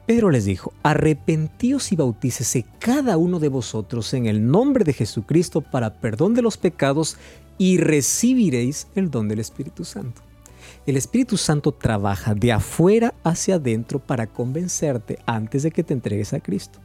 Pedro 0.07 0.31
les 0.31 0.45
dijo, 0.45 0.71
arrepentíos 0.83 1.91
y 1.91 1.97
bautícese 1.97 2.63
cada 2.79 3.17
uno 3.17 3.39
de 3.39 3.49
vosotros 3.49 4.13
en 4.13 4.25
el 4.25 4.49
nombre 4.49 4.85
de 4.85 4.93
Jesucristo 4.93 5.59
para 5.59 5.95
perdón 5.95 6.33
de 6.33 6.41
los 6.41 6.55
pecados 6.55 7.17
y 7.57 7.77
recibiréis 7.77 8.87
el 8.95 9.11
don 9.11 9.27
del 9.27 9.41
Espíritu 9.41 9.83
Santo. 9.83 10.21
El 10.85 10.95
Espíritu 10.95 11.35
Santo 11.35 11.73
trabaja 11.73 12.33
de 12.33 12.53
afuera 12.53 13.13
hacia 13.25 13.55
adentro 13.55 13.99
para 13.99 14.27
convencerte 14.27 15.19
antes 15.25 15.63
de 15.63 15.71
que 15.71 15.83
te 15.83 15.93
entregues 15.93 16.31
a 16.31 16.39
Cristo. 16.39 16.79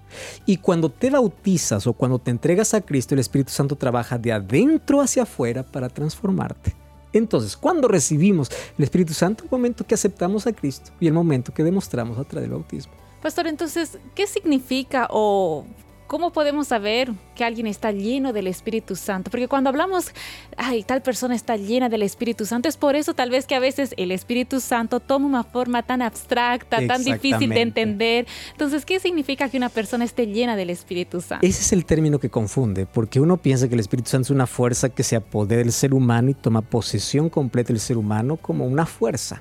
Y 0.44 0.56
cuando 0.56 0.90
te 0.90 1.08
bautizas 1.08 1.86
o 1.86 1.92
cuando 1.92 2.18
te 2.18 2.32
entregas 2.32 2.74
a 2.74 2.80
Cristo, 2.80 3.14
el 3.14 3.20
Espíritu 3.20 3.52
Santo 3.52 3.76
trabaja 3.76 4.18
de 4.18 4.32
adentro 4.32 5.00
hacia 5.00 5.22
afuera 5.22 5.62
para 5.62 5.88
transformarte. 5.88 6.74
Entonces, 7.12 7.56
cuando 7.56 7.86
recibimos 7.86 8.50
el 8.76 8.82
Espíritu 8.82 9.14
Santo? 9.14 9.44
El 9.44 9.50
momento 9.50 9.86
que 9.86 9.94
aceptamos 9.94 10.48
a 10.48 10.52
Cristo 10.52 10.90
y 10.98 11.06
el 11.06 11.12
momento 11.12 11.54
que 11.54 11.62
demostramos 11.62 12.18
a 12.18 12.24
través 12.24 12.48
del 12.48 12.58
bautismo. 12.58 13.01
Pastor, 13.22 13.46
entonces, 13.46 13.98
¿qué 14.14 14.26
significa 14.26 15.06
o 15.10 15.64
¿Cómo 16.12 16.30
podemos 16.30 16.68
saber 16.68 17.10
que 17.34 17.42
alguien 17.42 17.66
está 17.66 17.90
lleno 17.90 18.34
del 18.34 18.46
Espíritu 18.46 18.96
Santo? 18.96 19.30
Porque 19.30 19.48
cuando 19.48 19.70
hablamos, 19.70 20.12
ay, 20.58 20.82
tal 20.82 21.00
persona 21.00 21.34
está 21.34 21.56
llena 21.56 21.88
del 21.88 22.02
Espíritu 22.02 22.44
Santo, 22.44 22.68
es 22.68 22.76
por 22.76 22.96
eso 22.96 23.14
tal 23.14 23.30
vez 23.30 23.46
que 23.46 23.54
a 23.54 23.60
veces 23.60 23.94
el 23.96 24.12
Espíritu 24.12 24.60
Santo 24.60 25.00
toma 25.00 25.26
una 25.26 25.42
forma 25.42 25.82
tan 25.82 26.02
abstracta, 26.02 26.86
tan 26.86 27.02
difícil 27.02 27.48
de 27.48 27.62
entender. 27.62 28.26
Entonces, 28.50 28.84
¿qué 28.84 29.00
significa 29.00 29.48
que 29.48 29.56
una 29.56 29.70
persona 29.70 30.04
esté 30.04 30.26
llena 30.26 30.54
del 30.54 30.68
Espíritu 30.68 31.22
Santo? 31.22 31.46
Ese 31.46 31.62
es 31.62 31.72
el 31.72 31.86
término 31.86 32.18
que 32.18 32.28
confunde, 32.28 32.84
porque 32.84 33.18
uno 33.18 33.38
piensa 33.38 33.66
que 33.66 33.74
el 33.74 33.80
Espíritu 33.80 34.10
Santo 34.10 34.26
es 34.26 34.30
una 34.32 34.46
fuerza 34.46 34.90
que 34.90 35.04
se 35.04 35.16
apodera 35.16 35.62
del 35.62 35.72
ser 35.72 35.94
humano 35.94 36.28
y 36.28 36.34
toma 36.34 36.60
posesión 36.60 37.30
completa 37.30 37.68
del 37.68 37.80
ser 37.80 37.96
humano 37.96 38.36
como 38.36 38.66
una 38.66 38.84
fuerza. 38.84 39.40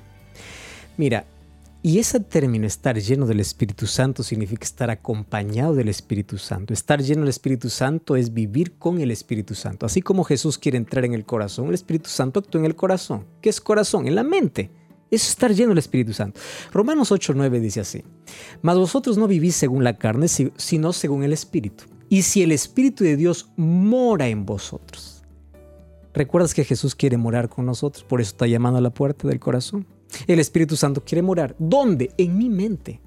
Mira, 0.95 1.25
y 1.83 1.97
ese 1.97 2.19
término, 2.19 2.67
estar 2.67 2.99
lleno 2.99 3.25
del 3.25 3.39
Espíritu 3.39 3.87
Santo, 3.87 4.21
significa 4.21 4.65
estar 4.65 4.91
acompañado 4.91 5.73
del 5.73 5.89
Espíritu 5.89 6.37
Santo. 6.37 6.73
Estar 6.73 7.01
lleno 7.01 7.21
del 7.21 7.29
Espíritu 7.29 7.69
Santo 7.69 8.15
es 8.15 8.33
vivir 8.33 8.77
con 8.77 9.01
el 9.01 9.09
Espíritu 9.09 9.55
Santo. 9.55 9.87
Así 9.87 10.01
como 10.01 10.23
Jesús 10.23 10.59
quiere 10.59 10.77
entrar 10.77 11.05
en 11.05 11.13
el 11.13 11.25
corazón, 11.25 11.69
el 11.69 11.73
Espíritu 11.73 12.09
Santo 12.09 12.39
actúa 12.39 12.59
en 12.59 12.65
el 12.65 12.75
corazón. 12.75 13.25
¿Qué 13.41 13.49
es 13.49 13.59
corazón? 13.59 14.07
En 14.07 14.13
la 14.13 14.23
mente. 14.23 14.69
Es 15.09 15.27
estar 15.27 15.53
lleno 15.53 15.69
del 15.69 15.79
Espíritu 15.79 16.13
Santo. 16.13 16.39
Romanos 16.71 17.11
8:9 17.11 17.59
dice 17.59 17.81
así: 17.81 18.03
Mas 18.61 18.77
vosotros 18.77 19.17
no 19.17 19.27
vivís 19.27 19.55
según 19.55 19.83
la 19.83 19.97
carne, 19.97 20.27
sino 20.27 20.93
según 20.93 21.23
el 21.23 21.33
Espíritu. 21.33 21.85
Y 22.09 22.21
si 22.21 22.43
el 22.43 22.51
Espíritu 22.51 23.03
de 23.03 23.17
Dios 23.17 23.49
mora 23.57 24.27
en 24.27 24.45
vosotros. 24.45 25.23
¿Recuerdas 26.13 26.53
que 26.53 26.63
Jesús 26.63 26.93
quiere 26.93 27.17
morar 27.17 27.49
con 27.49 27.65
nosotros? 27.65 28.03
Por 28.03 28.21
eso 28.21 28.31
está 28.31 28.45
llamando 28.45 28.77
a 28.77 28.81
la 28.81 28.89
puerta 28.89 29.27
del 29.27 29.39
corazón. 29.39 29.87
El 30.27 30.39
Espíritu 30.39 30.75
Santo 30.75 31.03
quiere 31.03 31.21
morar. 31.21 31.55
¿Dónde? 31.59 32.11
En 32.17 32.37
mi 32.37 32.49
mente. 32.49 32.99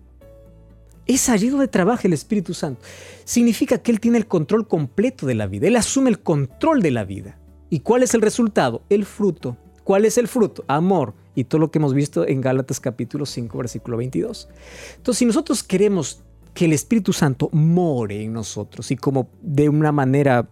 Es 1.07 1.29
allí 1.29 1.49
donde 1.49 1.69
trabaja 1.69 2.09
el 2.09 2.15
Espíritu 2.15 2.55
Santo. 2.55 2.81
Significa 3.25 3.79
que 3.79 3.91
Él 3.91 4.01
tiene 4.01 4.19
el 4.19 4.27
control 4.27 4.67
completo 4.67 5.27
de 5.27 5.35
la 5.35 5.47
vida. 5.47 5.69
Él 5.69 5.77
asume 5.77 6.11
el 6.11 6.21
control 6.21 6.81
de 6.81 6.91
la 6.91 7.05
vida. 7.05 7.39
¿Y 7.69 7.81
cuál 7.81 8.03
es 8.03 8.15
el 8.15 8.23
resultado? 8.23 8.83
El 8.89 9.05
fruto. 9.05 9.57
¿Cuál 9.85 10.07
es 10.07 10.17
el 10.17 10.29
fruto? 10.29 10.65
Amor. 10.67 11.15
Y 11.35 11.45
todo 11.45 11.61
lo 11.61 11.71
que 11.71 11.79
hemos 11.79 11.93
visto 11.93 12.27
en 12.27 12.41
Gálatas 12.41 12.81
capítulo 12.81 13.27
5, 13.27 13.59
versículo 13.59 13.97
22. 13.99 14.49
Entonces, 14.97 15.19
si 15.19 15.27
nosotros 15.27 15.63
queremos 15.63 16.23
que 16.55 16.67
el 16.67 16.73
Espíritu 16.73 17.13
Santo 17.13 17.51
more 17.53 18.23
en 18.23 18.33
nosotros 18.33 18.91
y 18.91 18.97
como 18.97 19.29
de 19.43 19.69
una 19.69 19.93
manera 19.93 20.49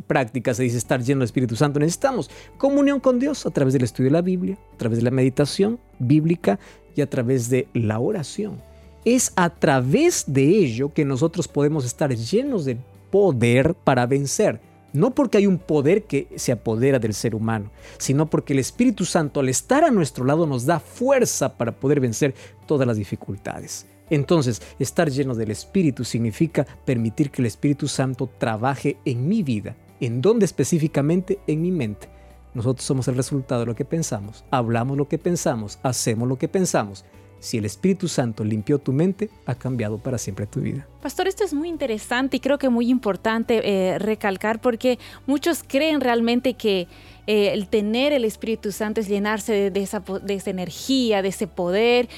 práctica 0.00 0.54
se 0.54 0.62
dice 0.62 0.78
estar 0.78 1.02
lleno 1.02 1.20
del 1.20 1.26
Espíritu 1.26 1.56
Santo, 1.56 1.80
necesitamos 1.80 2.30
comunión 2.58 3.00
con 3.00 3.18
Dios 3.18 3.46
a 3.46 3.50
través 3.50 3.72
del 3.74 3.84
estudio 3.84 4.10
de 4.10 4.14
la 4.14 4.22
Biblia, 4.22 4.58
a 4.74 4.76
través 4.76 4.98
de 4.98 5.04
la 5.04 5.10
meditación 5.10 5.78
bíblica 5.98 6.58
y 6.94 7.00
a 7.00 7.10
través 7.10 7.48
de 7.48 7.68
la 7.74 7.98
oración. 7.98 8.60
Es 9.04 9.32
a 9.36 9.50
través 9.50 10.24
de 10.26 10.42
ello 10.42 10.92
que 10.92 11.04
nosotros 11.04 11.48
podemos 11.48 11.84
estar 11.84 12.14
llenos 12.14 12.64
de 12.64 12.78
poder 13.10 13.74
para 13.74 14.06
vencer. 14.06 14.60
No 14.92 15.14
porque 15.14 15.38
hay 15.38 15.46
un 15.46 15.58
poder 15.58 16.02
que 16.04 16.26
se 16.34 16.52
apodera 16.52 16.98
del 16.98 17.14
ser 17.14 17.34
humano, 17.34 17.70
sino 17.96 18.28
porque 18.28 18.52
el 18.52 18.58
Espíritu 18.58 19.04
Santo 19.04 19.40
al 19.40 19.48
estar 19.48 19.84
a 19.84 19.90
nuestro 19.90 20.24
lado 20.24 20.46
nos 20.46 20.66
da 20.66 20.80
fuerza 20.80 21.56
para 21.56 21.72
poder 21.72 22.00
vencer 22.00 22.34
todas 22.66 22.86
las 22.88 22.96
dificultades. 22.96 23.86
Entonces, 24.10 24.60
estar 24.80 25.08
lleno 25.08 25.36
del 25.36 25.52
Espíritu 25.52 26.04
significa 26.04 26.66
permitir 26.84 27.30
que 27.30 27.42
el 27.42 27.46
Espíritu 27.46 27.86
Santo 27.86 28.28
trabaje 28.38 28.96
en 29.04 29.28
mi 29.28 29.44
vida. 29.44 29.76
¿En 30.00 30.22
dónde 30.22 30.46
específicamente? 30.46 31.38
En 31.46 31.60
mi 31.60 31.70
mente. 31.70 32.08
Nosotros 32.54 32.84
somos 32.84 33.06
el 33.06 33.16
resultado 33.16 33.60
de 33.60 33.66
lo 33.66 33.74
que 33.76 33.84
pensamos, 33.84 34.44
hablamos 34.50 34.96
lo 34.96 35.08
que 35.08 35.18
pensamos, 35.18 35.78
hacemos 35.82 36.26
lo 36.26 36.36
que 36.36 36.48
pensamos. 36.48 37.04
Si 37.38 37.56
el 37.56 37.64
Espíritu 37.64 38.08
Santo 38.08 38.44
limpió 38.44 38.78
tu 38.78 38.92
mente, 38.92 39.30
ha 39.46 39.54
cambiado 39.54 39.98
para 39.98 40.18
siempre 40.18 40.46
tu 40.46 40.60
vida. 40.60 40.86
Pastor, 41.00 41.28
esto 41.28 41.44
es 41.44 41.54
muy 41.54 41.68
interesante 41.68 42.36
y 42.36 42.40
creo 42.40 42.58
que 42.58 42.68
muy 42.68 42.90
importante 42.90 43.62
eh, 43.64 43.98
recalcar 43.98 44.60
porque 44.60 44.98
muchos 45.26 45.62
creen 45.66 46.00
realmente 46.00 46.54
que 46.54 46.86
eh, 47.26 47.52
el 47.52 47.68
tener 47.68 48.12
el 48.12 48.24
Espíritu 48.24 48.72
Santo 48.72 49.00
es 49.00 49.08
llenarse 49.08 49.70
de 49.70 49.82
esa 49.82 50.02
energía, 50.50 51.22
de 51.22 51.28
ese 51.28 51.46
poder. 51.46 52.08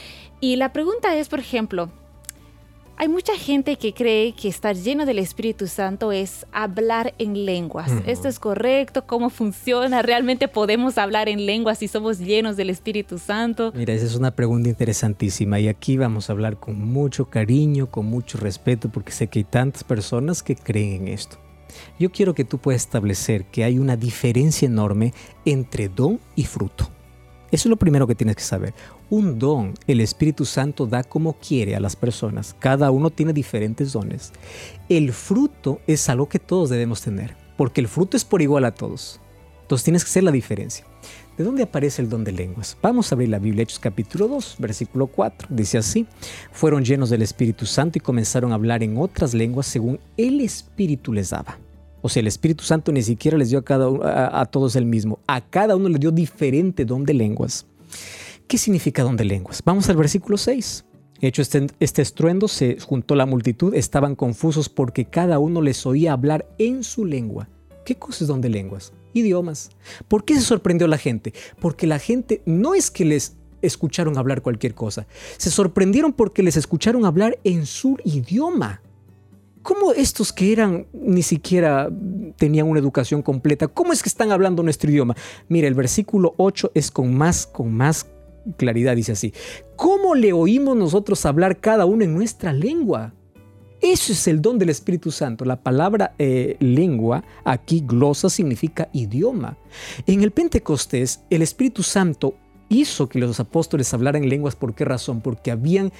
Y 0.41 0.57
la 0.57 0.73
pregunta 0.73 1.15
es, 1.17 1.29
por 1.29 1.39
ejemplo, 1.39 1.91
hay 2.97 3.09
mucha 3.09 3.37
gente 3.37 3.77
que 3.77 3.95
cree 3.95 4.33
que 4.33 4.49
estar 4.49 4.77
lleno 4.77 5.07
del 5.07 5.19
Espíritu 5.19 5.67
Santo 5.67 6.13
es 6.13 6.47
hablar 6.53 7.15
en 7.19 7.45
lenguas. 7.45 7.91
¿Esto 8.07 8.29
es 8.29 8.39
correcto? 8.39 9.07
¿Cómo 9.07 9.31
funciona? 9.31 10.03
¿Realmente 10.03 10.49
podemos 10.49 10.99
hablar 10.99 11.29
en 11.29 11.45
lenguas 11.47 11.79
si 11.79 11.89
somos 11.89 12.19
llenos 12.19 12.57
del 12.57 12.71
Espíritu 12.71 13.19
Santo? 13.19 13.73
Mira, 13.75 13.93
esa 13.95 14.07
es 14.07 14.15
una 14.15 14.31
pregunta 14.31 14.69
interesantísima 14.69 15.59
y 15.59 15.69
aquí 15.69 15.97
vamos 15.97 16.29
a 16.29 16.33
hablar 16.33 16.59
con 16.59 16.79
mucho 16.81 17.29
cariño, 17.29 17.91
con 17.91 18.07
mucho 18.07 18.39
respeto, 18.39 18.89
porque 18.89 19.13
sé 19.13 19.27
que 19.27 19.41
hay 19.41 19.45
tantas 19.45 19.85
personas 19.85 20.43
que 20.43 20.55
creen 20.55 21.03
en 21.03 21.09
esto. 21.09 21.39
Yo 21.99 22.13
quiero 22.13 22.35
que 22.35 22.45
tú 22.45 22.59
puedas 22.59 22.83
establecer 22.83 23.47
que 23.47 23.65
hay 23.65 23.79
una 23.79 23.97
diferencia 23.97 24.67
enorme 24.67 25.15
entre 25.45 25.89
don 25.89 26.21
y 26.37 26.45
fruto. 26.45 26.89
Eso 27.53 27.69
es 27.69 27.71
lo 27.71 27.77
primero 27.77 28.07
que 28.07 28.15
tienes 28.15 28.37
que 28.37 28.43
saber. 28.43 28.73
Un 29.11 29.39
don, 29.39 29.75
el 29.87 30.01
Espíritu 30.01 30.47
Santo 30.47 30.87
da 30.87 31.05
como 31.05 31.35
quiere 31.35 31.77
a 31.77 31.81
las 31.81 31.97
personas. 31.97 32.57
Cada 32.59 32.91
uno 32.91 33.11
tiene 33.11 33.35
diferentes 33.35 33.93
dones. 33.93 34.33
El 34.89 35.13
fruto 35.13 35.79
es 35.87 36.09
algo 36.09 36.31
que 36.31 36.39
todos 36.39 36.71
debemos 36.71 37.03
tener, 37.03 37.37
porque 37.59 37.83
el 37.83 37.89
fruto 37.89 38.17
es 38.17 38.25
por 38.25 38.41
igual 38.41 38.65
a 38.65 38.75
todos. 38.75 39.21
Entonces 39.61 39.85
tienes 39.85 40.03
que 40.03 40.09
hacer 40.09 40.25
la 40.25 40.33
diferencia. 40.33 40.87
¿De 41.37 41.45
dónde 41.45 41.65
aparece 41.65 42.01
el 42.01 42.09
don 42.09 42.25
de 42.25 42.33
lenguas? 42.33 42.79
Vamos 42.81 43.13
a 43.13 43.17
abrir 43.17 43.29
la 43.29 43.39
Biblia, 43.39 43.65
Hechos 43.65 43.79
capítulo 43.79 44.29
2, 44.29 44.57
versículo 44.59 45.07
4. 45.09 45.49
Dice 45.51 45.77
así, 45.77 46.07
fueron 46.53 46.85
llenos 46.85 47.11
del 47.11 47.21
Espíritu 47.21 47.67
Santo 47.67 47.99
y 47.99 48.01
comenzaron 48.01 48.53
a 48.53 48.55
hablar 48.55 48.83
en 48.83 48.97
otras 48.97 49.35
lenguas 49.35 49.67
según 49.67 50.01
el 50.17 50.41
Espíritu 50.41 51.13
les 51.13 51.29
daba. 51.31 51.59
O 52.03 52.09
sea, 52.09 52.21
el 52.21 52.27
Espíritu 52.27 52.65
Santo 52.65 52.93
ni 52.93 53.03
siquiera 53.03 53.39
les 53.39 53.51
dio 53.51 53.61
a, 53.61 53.65
cada, 53.65 54.41
a, 54.41 54.45
todos 54.47 54.77
el 54.77 54.85
mismo. 54.85 55.21
A 55.27 55.41
cada 55.41 55.77
uno 55.77 55.89
le 55.89 55.99
dio 55.99 56.11
diferente 56.11 56.85
don 56.85 57.05
de 57.05 57.15
lenguas. 57.15 57.67
¿Qué 58.47 58.59
significa 58.59 59.03
don 59.03 59.17
de 59.17 59.25
lenguas? 59.25 59.63
Vamos 59.65 59.89
al 59.89 59.97
versículo 59.97 60.37
6. 60.37 60.85
Hecho 61.21 61.41
este, 61.41 61.69
este 61.79 62.03
estruendo, 62.03 62.49
se 62.49 62.81
juntó 62.81 63.15
la 63.15 63.27
multitud, 63.27 63.75
estaban 63.75 64.17
confusos 64.17 64.69
porque 64.69 65.05
cada 65.05 65.39
uno 65.39 65.63
les 65.63 65.87
oía 65.87 66.13
hablar 66.13 66.47
en 66.59 66.83
su 66.83 67.05
lengua. 67.05 67.49
¿Qué 67.85 67.95
cosa 67.95 68.25
es 68.25 68.29
don 68.29 68.41
de 68.41 68.49
lenguas? 68.49 68.93
Idiomas. 69.13 69.71
¿Por 70.09 70.25
qué 70.25 70.35
se 70.35 70.41
sorprendió 70.41 70.89
la 70.89 70.99
gente? 70.99 71.33
Porque 71.61 71.87
la 71.87 72.01
gente 72.01 72.43
no 72.45 72.75
es 72.75 72.91
que 72.91 73.05
les 73.05 73.37
escucharon 73.63 74.19
hablar 74.19 74.43
cualquier 74.43 74.75
cosa, 74.75 75.07
se 75.37 75.51
sorprendieron 75.51 76.13
porque 76.13 76.43
les 76.43 76.57
escucharon 76.57 77.05
hablar 77.05 77.39
en 77.45 77.65
su 77.65 77.97
idioma. 78.05 78.83
¿Cómo 79.63 79.93
estos 79.93 80.33
que 80.33 80.53
eran 80.53 80.87
ni 80.93 81.23
siquiera 81.23 81.89
tenían 82.37 82.69
una 82.69 82.81
educación 82.81 83.23
completa, 83.23 83.69
cómo 83.69 83.93
es 83.93 84.03
que 84.03 84.09
están 84.09 84.33
hablando 84.33 84.63
nuestro 84.63 84.91
idioma? 84.91 85.17
Mira, 85.49 85.69
el 85.69 85.75
versículo 85.75 86.35
8 86.37 86.73
es 86.75 86.91
con 86.91 87.15
más, 87.15 87.47
con 87.47 87.73
más 87.73 88.07
claridad, 88.57 88.97
dice 88.97 89.13
así. 89.13 89.33
¿Cómo 89.77 90.15
le 90.15 90.33
oímos 90.33 90.77
nosotros 90.77 91.25
hablar 91.27 91.59
cada 91.59 91.87
uno 91.87 92.05
en 92.05 92.15
nuestra 92.15 92.53
lengua? 92.53 93.15
Eso 93.81 94.13
es 94.13 94.29
el 94.29 94.41
don 94.41 94.59
del 94.59 94.69
Espíritu 94.69 95.11
Santo. 95.11 95.45
La 95.45 95.61
palabra 95.61 96.15
eh, 96.19 96.57
lengua, 96.61 97.25
aquí 97.45 97.83
glosa, 97.85 98.31
significa 98.31 98.89
idioma. 98.93 99.59
En 100.07 100.23
el 100.23 100.31
Pentecostés, 100.31 101.25
el 101.31 101.43
Espíritu 101.43 101.83
Santo 101.83 102.37
hizo 102.69 103.09
que 103.09 103.19
los 103.19 103.41
apóstoles 103.41 103.93
hablaran 103.93 104.29
lenguas. 104.29 104.55
¿Por 104.55 104.75
qué 104.75 104.85
razón? 104.85 105.21
Porque 105.21 105.51
habían 105.51 105.93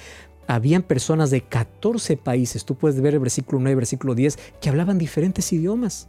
habían 0.47 0.83
personas 0.83 1.29
de 1.29 1.41
14 1.41 2.17
países, 2.17 2.65
tú 2.65 2.75
puedes 2.75 2.99
ver 3.01 3.13
el 3.13 3.19
versículo 3.19 3.59
9, 3.59 3.75
versículo 3.75 4.15
10, 4.15 4.37
que 4.61 4.69
hablaban 4.69 4.97
diferentes 4.97 5.51
idiomas. 5.53 6.07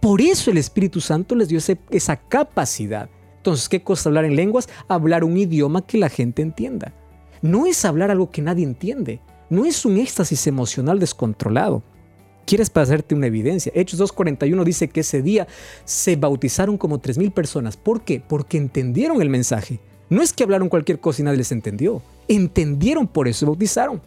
Por 0.00 0.20
eso 0.20 0.50
el 0.50 0.58
Espíritu 0.58 1.00
Santo 1.00 1.34
les 1.34 1.48
dio 1.48 1.58
esa 1.90 2.16
capacidad. 2.16 3.10
Entonces, 3.36 3.68
¿qué 3.68 3.82
cosa 3.82 4.08
hablar 4.08 4.24
en 4.24 4.36
lenguas? 4.36 4.68
Hablar 4.88 5.24
un 5.24 5.36
idioma 5.36 5.86
que 5.86 5.98
la 5.98 6.08
gente 6.08 6.42
entienda. 6.42 6.92
No 7.42 7.66
es 7.66 7.84
hablar 7.84 8.10
algo 8.10 8.30
que 8.30 8.42
nadie 8.42 8.64
entiende. 8.64 9.20
No 9.48 9.64
es 9.64 9.84
un 9.84 9.96
éxtasis 9.96 10.46
emocional 10.46 10.98
descontrolado. 10.98 11.82
¿Quieres 12.46 12.68
pasarte 12.68 13.14
una 13.14 13.28
evidencia? 13.28 13.72
Hechos 13.74 14.00
2.41 14.00 14.64
dice 14.64 14.88
que 14.88 15.00
ese 15.00 15.22
día 15.22 15.46
se 15.84 16.16
bautizaron 16.16 16.76
como 16.78 17.00
3.000 17.00 17.32
personas. 17.32 17.76
¿Por 17.76 18.02
qué? 18.02 18.22
Porque 18.26 18.58
entendieron 18.58 19.22
el 19.22 19.28
mensaje. 19.28 19.80
No 20.08 20.22
es 20.22 20.32
que 20.32 20.42
hablaron 20.42 20.68
cualquier 20.68 20.98
cosa 20.98 21.22
y 21.22 21.24
nadie 21.24 21.38
les 21.38 21.52
entendió. 21.52 22.02
Entendieron 22.30 23.08
por 23.08 23.26
eso 23.26 23.44
y 23.44 23.48
bautizaron. 23.48 24.00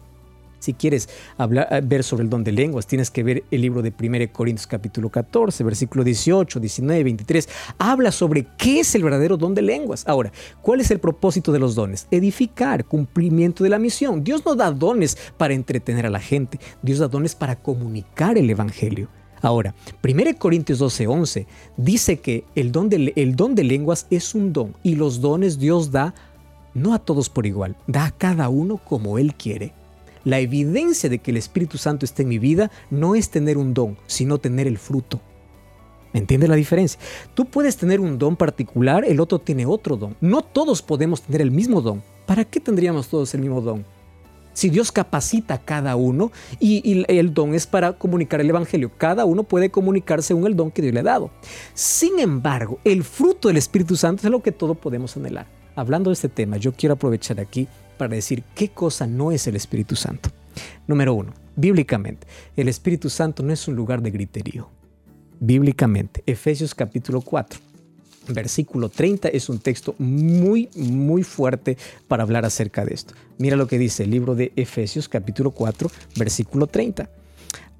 Si 0.58 0.72
quieres 0.72 1.10
hablar, 1.36 1.68
eh, 1.70 1.82
ver 1.84 2.02
sobre 2.02 2.24
el 2.24 2.30
don 2.30 2.42
de 2.42 2.50
lenguas, 2.50 2.86
tienes 2.86 3.10
que 3.10 3.22
ver 3.22 3.44
el 3.50 3.60
libro 3.60 3.82
de 3.82 3.92
1 4.00 4.32
Corintios 4.32 4.66
capítulo 4.66 5.10
14, 5.10 5.62
versículo 5.62 6.02
18, 6.04 6.58
19, 6.58 7.04
23. 7.04 7.48
Habla 7.76 8.10
sobre 8.10 8.46
qué 8.56 8.80
es 8.80 8.94
el 8.94 9.02
verdadero 9.02 9.36
don 9.36 9.54
de 9.54 9.60
lenguas. 9.60 10.04
Ahora, 10.08 10.32
¿cuál 10.62 10.80
es 10.80 10.90
el 10.90 11.00
propósito 11.00 11.52
de 11.52 11.58
los 11.58 11.74
dones? 11.74 12.06
Edificar, 12.10 12.86
cumplimiento 12.86 13.62
de 13.62 13.68
la 13.68 13.78
misión. 13.78 14.24
Dios 14.24 14.42
no 14.46 14.54
da 14.54 14.70
dones 14.70 15.18
para 15.36 15.52
entretener 15.52 16.06
a 16.06 16.10
la 16.10 16.20
gente, 16.20 16.58
Dios 16.80 17.00
da 17.00 17.08
dones 17.08 17.34
para 17.34 17.56
comunicar 17.56 18.38
el 18.38 18.48
Evangelio. 18.48 19.08
Ahora, 19.42 19.74
1 20.02 20.38
Corintios 20.38 20.78
12, 20.78 21.06
11 21.06 21.46
dice 21.76 22.20
que 22.20 22.44
el 22.54 22.72
don, 22.72 22.88
de, 22.88 23.12
el 23.16 23.36
don 23.36 23.54
de 23.54 23.64
lenguas 23.64 24.06
es 24.08 24.34
un 24.34 24.54
don 24.54 24.74
y 24.82 24.94
los 24.94 25.20
dones 25.20 25.58
Dios 25.58 25.90
da 25.90 26.14
no 26.74 26.92
a 26.92 26.98
todos 26.98 27.30
por 27.30 27.46
igual, 27.46 27.76
da 27.86 28.06
a 28.06 28.10
cada 28.10 28.48
uno 28.48 28.78
como 28.78 29.18
Él 29.18 29.34
quiere. 29.34 29.72
La 30.24 30.40
evidencia 30.40 31.08
de 31.08 31.18
que 31.18 31.30
el 31.30 31.36
Espíritu 31.36 31.78
Santo 31.78 32.04
está 32.04 32.22
en 32.22 32.28
mi 32.28 32.38
vida 32.38 32.70
no 32.90 33.14
es 33.14 33.30
tener 33.30 33.58
un 33.58 33.74
don, 33.74 33.96
sino 34.06 34.38
tener 34.38 34.66
el 34.66 34.78
fruto. 34.78 35.20
¿Me 36.12 36.20
entiendes 36.20 36.48
la 36.48 36.56
diferencia? 36.56 36.98
Tú 37.34 37.44
puedes 37.44 37.76
tener 37.76 38.00
un 38.00 38.18
don 38.18 38.36
particular, 38.36 39.04
el 39.04 39.20
otro 39.20 39.38
tiene 39.38 39.66
otro 39.66 39.96
don. 39.96 40.16
No 40.20 40.42
todos 40.42 40.80
podemos 40.80 41.22
tener 41.22 41.42
el 41.42 41.50
mismo 41.50 41.80
don. 41.80 42.02
¿Para 42.26 42.44
qué 42.44 42.60
tendríamos 42.60 43.08
todos 43.08 43.34
el 43.34 43.42
mismo 43.42 43.60
don? 43.60 43.84
Si 44.54 44.70
Dios 44.70 44.92
capacita 44.92 45.54
a 45.54 45.58
cada 45.58 45.96
uno 45.96 46.30
y, 46.60 47.04
el 47.08 47.34
don 47.34 47.54
es 47.54 47.66
para 47.66 47.94
comunicar 47.94 48.40
el 48.40 48.48
Evangelio, 48.48 48.92
cada 48.96 49.24
uno 49.24 49.42
puede 49.42 49.70
comunicarse 49.70 50.28
según 50.28 50.46
el 50.46 50.54
don 50.54 50.70
que 50.70 50.80
Dios 50.80 50.94
le 50.94 51.00
ha 51.00 51.04
dado. 51.04 51.30
Sin 51.74 52.20
embargo, 52.20 52.78
el 52.84 53.02
fruto 53.02 53.48
del 53.48 53.56
Espíritu 53.56 53.96
Santo 53.96 54.22
es 54.24 54.30
lo 54.30 54.42
que 54.42 54.52
todos 54.52 54.78
podemos 54.78 55.16
anhelar 55.16 55.63
hablando 55.76 56.10
de 56.10 56.14
este 56.14 56.28
tema, 56.28 56.56
yo 56.56 56.72
quiero 56.72 56.94
aprovechar 56.94 57.40
aquí 57.40 57.68
para 57.96 58.14
decir 58.14 58.42
qué 58.54 58.68
cosa 58.70 59.06
no 59.06 59.32
es 59.32 59.46
el 59.46 59.56
Espíritu 59.56 59.96
Santo. 59.96 60.30
Número 60.86 61.14
uno, 61.14 61.32
bíblicamente, 61.56 62.26
el 62.56 62.68
Espíritu 62.68 63.10
Santo 63.10 63.42
no 63.42 63.52
es 63.52 63.66
un 63.68 63.76
lugar 63.76 64.02
de 64.02 64.10
griterío. 64.10 64.68
Bíblicamente, 65.40 66.22
Efesios 66.26 66.74
capítulo 66.74 67.20
4, 67.20 67.60
versículo 68.28 68.88
30 68.88 69.28
es 69.28 69.48
un 69.48 69.58
texto 69.58 69.94
muy, 69.98 70.68
muy 70.76 71.22
fuerte 71.22 71.76
para 72.08 72.22
hablar 72.22 72.44
acerca 72.44 72.84
de 72.84 72.94
esto. 72.94 73.14
Mira 73.38 73.56
lo 73.56 73.66
que 73.66 73.78
dice 73.78 74.04
el 74.04 74.10
libro 74.10 74.34
de 74.34 74.52
Efesios 74.56 75.08
capítulo 75.08 75.50
4, 75.50 75.90
versículo 76.16 76.66
30. 76.66 77.10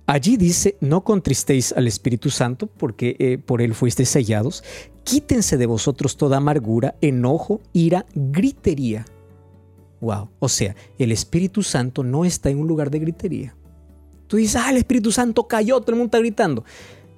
Allí 0.07 0.37
dice, 0.37 0.77
no 0.81 1.03
contristéis 1.03 1.73
al 1.73 1.87
Espíritu 1.87 2.29
Santo, 2.29 2.67
porque 2.67 3.17
eh, 3.19 3.39
por 3.39 3.63
él 3.63 3.75
fuisteis 3.75 4.11
sellados. 4.11 4.63
Quítense 5.05 5.57
de 5.57 5.67
vosotros 5.67 6.17
toda 6.17 6.39
amargura, 6.39 6.97
enojo, 7.01 7.61
ira, 7.73 8.07
gritería. 8.15 9.05
Wow. 10.01 10.31
O 10.39 10.49
sea, 10.49 10.75
el 10.99 11.13
Espíritu 11.13 11.63
Santo 11.63 12.03
no 12.03 12.25
está 12.25 12.51
en 12.51 12.59
un 12.59 12.67
lugar 12.67 12.91
de 12.91 12.99
gritería. 12.99 13.55
Tú 14.27 14.39
dices, 14.39 14.57
ah, 14.57 14.71
el 14.71 14.79
Espíritu 14.79 15.13
Santo 15.13 15.47
cayó, 15.47 15.81
todo 15.81 15.93
el 15.93 15.97
mundo 15.97 16.09
está 16.09 16.19
gritando. 16.19 16.65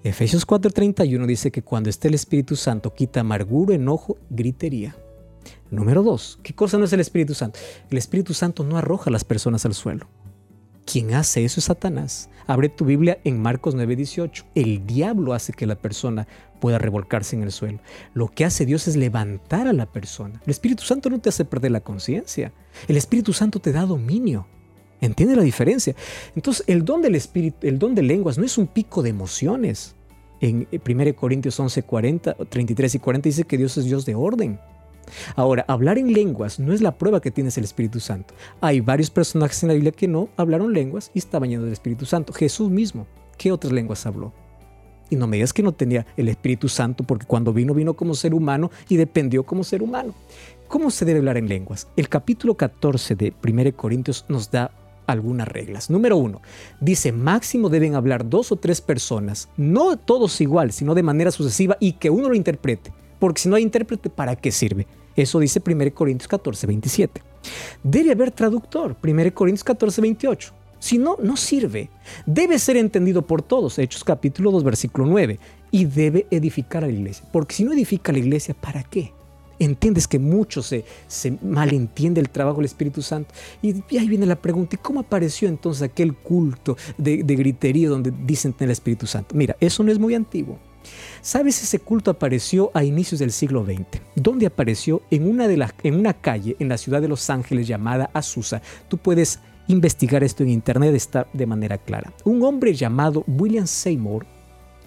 Efesios 0.03 0.47
4:31 0.47 1.27
dice 1.27 1.51
que 1.51 1.63
cuando 1.63 1.91
esté 1.91 2.09
el 2.09 2.15
Espíritu 2.15 2.55
Santo 2.55 2.95
quita 2.95 3.21
amargura, 3.21 3.75
enojo, 3.75 4.19
gritería. 4.31 4.97
Número 5.71 6.03
dos, 6.03 6.39
¿qué 6.43 6.55
cosa 6.55 6.79
no 6.79 6.85
es 6.85 6.93
el 6.93 7.01
Espíritu 7.01 7.35
Santo? 7.35 7.59
El 7.91 7.99
Espíritu 7.99 8.35
Santo 8.35 8.63
no 8.63 8.77
arroja 8.77 9.11
a 9.11 9.13
las 9.13 9.25
personas 9.25 9.65
al 9.65 9.75
suelo. 9.75 10.09
Quien 10.87 11.15
hace 11.15 11.45
eso 11.45 11.59
es 11.59 11.65
Satanás. 11.65 12.31
Abre 12.47 12.69
tu 12.69 12.85
Biblia 12.85 13.19
en 13.25 13.43
Marcos 13.43 13.75
9:18. 13.75 14.45
El 14.55 14.87
diablo 14.87 15.35
hace 15.35 15.53
que 15.53 15.67
la 15.67 15.75
persona 15.75 16.29
pueda 16.61 16.79
revolcarse 16.79 17.35
en 17.35 17.43
el 17.43 17.51
suelo. 17.51 17.81
Lo 18.15 18.29
que 18.29 18.45
hace 18.45 18.65
Dios 18.65 18.87
es 18.87 18.95
levantar 18.95 19.67
a 19.67 19.73
la 19.73 19.87
persona. 19.87 20.41
El 20.45 20.51
Espíritu 20.51 20.85
Santo 20.85 21.11
no 21.11 21.19
te 21.19 21.29
hace 21.29 21.45
perder 21.45 21.73
la 21.73 21.81
conciencia. 21.81 22.53
El 22.87 22.97
Espíritu 22.97 23.33
Santo 23.33 23.59
te 23.59 23.73
da 23.73 23.85
dominio. 23.85 24.47
¿Entiende 25.01 25.35
la 25.35 25.43
diferencia? 25.43 25.95
Entonces, 26.37 26.65
el 26.69 26.85
don 26.85 27.03
del 27.03 27.17
Espíritu, 27.17 27.67
el 27.67 27.79
don 27.81 27.95
de 27.97 28.03
lenguas 28.03 28.39
no 28.39 28.45
es 28.45 28.57
un 28.57 28.69
pico 28.69 29.03
de 29.03 29.11
emociones. 29.11 29.97
En 30.41 30.69
1 30.71 31.17
Corintios 31.17 31.59
11, 31.59 31.83
33 32.49 32.95
y 32.95 32.99
40 33.01 33.29
dice 33.29 33.45
que 33.45 33.59
Dios 33.59 33.77
es 33.77 33.87
Dios 33.87 34.07
de 34.07 34.15
orden. 34.15 34.61
Ahora, 35.35 35.65
hablar 35.69 35.99
en 35.99 36.13
lenguas 36.13 36.59
no 36.59 36.73
es 36.73 36.81
la 36.81 36.99
prueba 36.99 37.21
que 37.21 37.31
tienes 37.31 37.59
el 37.59 37.65
Espíritu 37.65 38.01
Santo. 38.01 38.35
Hay 38.61 38.81
varios 38.81 39.11
personajes 39.11 39.63
en 39.63 39.69
la 39.69 39.75
Biblia 39.75 39.93
que 39.93 40.09
no 40.09 40.29
hablaron 40.37 40.73
lenguas 40.73 41.11
y 41.15 41.19
estaban 41.19 41.49
llenos 41.51 41.65
del 41.65 41.73
Espíritu 41.73 42.07
Santo. 42.07 42.33
Jesús 42.33 42.71
mismo, 42.71 43.07
¿qué 43.39 43.53
otras 43.53 43.73
lenguas 43.73 44.07
habló? 44.07 44.33
Y 45.09 45.17
no 45.17 45.27
me 45.27 45.37
digas 45.37 45.53
que 45.53 45.63
no 45.63 45.73
tenía 45.73 46.07
el 46.17 46.29
Espíritu 46.29 46.69
Santo 46.69 47.05
porque 47.05 47.27
cuando 47.27 47.53
vino, 47.53 47.75
vino 47.75 47.95
como 47.95 48.15
ser 48.15 48.35
humano 48.35 48.71
y 48.89 48.97
dependió 48.97 49.45
como 49.45 49.63
ser 49.63 49.83
humano. 49.83 50.15
¿Cómo 50.69 50.91
se 50.91 51.05
debe 51.05 51.21
hablar 51.21 51.37
en 51.37 51.49
lenguas? 51.49 51.87
El 51.97 52.09
capítulo 52.09 52.57
14 52.57 53.15
de 53.15 53.33
1 53.43 53.77
Corintios 53.77 54.25
nos 54.29 54.51
da 54.51 54.73
algunas 55.07 55.47
reglas. 55.47 55.91
Número 55.91 56.17
uno, 56.17 56.43
dice 56.81 57.13
máximo 57.13 57.69
deben 57.69 57.95
hablar 57.95 58.29
dos 58.29 58.51
o 58.51 58.57
tres 58.57 58.81
personas, 58.81 59.49
no 59.57 59.97
todos 59.97 60.41
igual, 60.41 60.73
sino 60.73 60.95
de 60.97 61.05
manera 61.05 61.31
sucesiva 61.31 61.77
y 61.79 61.93
que 61.93 62.11
uno 62.11 62.29
lo 62.29 62.35
interprete 62.35 62.93
porque 63.19 63.43
si 63.43 63.49
no 63.49 63.57
hay 63.57 63.63
intérprete, 63.63 64.11
¿para 64.11 64.37
qué 64.37 64.51
sirve? 64.51 64.87
Eso 65.17 65.39
dice 65.39 65.63
1 65.65 65.95
Corintios 65.95 66.29
14, 66.29 66.67
27. 66.67 67.23
Debe 67.83 68.13
haber 68.13 68.31
traductor, 68.31 68.97
1 69.03 69.35
Corintios 69.35 69.65
14, 69.65 70.01
28. 70.03 70.53
Si 70.79 70.99
no, 70.99 71.17
no 71.23 71.37
sirve. 71.37 71.89
Debe 72.27 72.59
ser 72.59 72.77
entendido 72.77 73.23
por 73.23 73.43
todos, 73.43 73.79
Hechos 73.79 74.05
capítulo 74.05 74.51
2, 74.51 74.63
versículo 74.63 75.07
9. 75.07 75.39
Y 75.71 75.87
debe 75.87 76.27
edificar 76.31 76.85
a 76.85 76.87
la 76.87 76.93
iglesia. 76.93 77.27
Porque 77.33 77.55
si 77.55 77.65
no 77.65 77.73
edifica 77.73 78.13
a 78.13 78.15
la 78.15 78.19
iglesia, 78.19 78.55
¿para 78.55 78.83
qué? 78.83 79.13
Entiendes 79.59 80.07
que 80.07 80.19
mucho 80.19 80.63
se, 80.63 80.85
se 81.09 81.39
malentiende 81.43 82.21
el 82.21 82.29
trabajo 82.29 82.59
del 82.59 82.67
Espíritu 82.67 83.01
Santo. 83.01 83.33
Y, 83.63 83.73
ahí 83.97 84.07
viene 84.07 84.27
la 84.27 84.37
pregunta, 84.37 84.77
¿y 84.77 84.79
cómo 84.79 85.01
apareció 85.01 85.49
entonces 85.49 85.83
aquel 85.83 86.15
culto 86.15 86.77
de, 86.99 87.23
de 87.23 87.37
gritería 87.37 87.89
donde 87.89 88.13
dicen 88.25 88.53
tener 88.53 88.69
el 88.69 88.73
Espíritu 88.73 89.07
Santo? 89.07 89.35
Mira, 89.35 89.57
eso 89.61 89.83
no 89.83 89.91
es 89.91 89.99
muy 89.99 90.15
antiguo. 90.15 90.59
¿Sabes? 91.21 91.63
Ese 91.63 91.79
culto 91.79 92.11
apareció 92.11 92.71
a 92.75 92.85
inicios 92.85 93.21
del 93.21 93.33
siglo 93.33 93.65
XX. 93.65 94.01
¿Dónde 94.15 94.47
apareció? 94.47 95.03
En 95.11 95.29
una, 95.29 95.49
de 95.49 95.57
las, 95.57 95.75
en 95.83 95.97
una 95.97 96.15
calle 96.15 96.57
en 96.59 96.69
la 96.69 96.79
ciudad 96.79 97.01
de 97.01 97.09
Los 97.09 97.29
Ángeles 97.31 97.67
llamada 97.67 98.11
Azusa. 98.13 98.63
Tú 98.89 98.99
puedes 98.99 99.41
investigar 99.69 100.23
esto 100.23 100.43
en 100.43 100.51
internet, 100.51 100.95
está 100.95 101.27
de 101.33 101.47
manera 101.47 101.79
clara. 101.79 102.13
Un 102.25 102.43
hombre 102.45 102.75
llamado 102.75 103.25
William 103.27 103.67
Seymour 103.67 104.27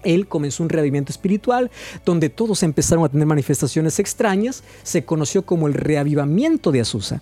él 0.04 0.28
comenzó 0.28 0.64
un 0.64 0.70
reavivamiento 0.70 1.12
espiritual 1.12 1.70
donde 2.06 2.30
todos 2.30 2.64
empezaron 2.64 3.04
a 3.04 3.10
tener 3.10 3.28
manifestaciones 3.28 4.00
extrañas, 4.00 4.64
se 4.84 5.04
conoció 5.04 5.46
como 5.46 5.68
el 5.68 5.74
reavivamiento 5.74 6.72
de 6.72 6.82
Azusa. 6.82 7.22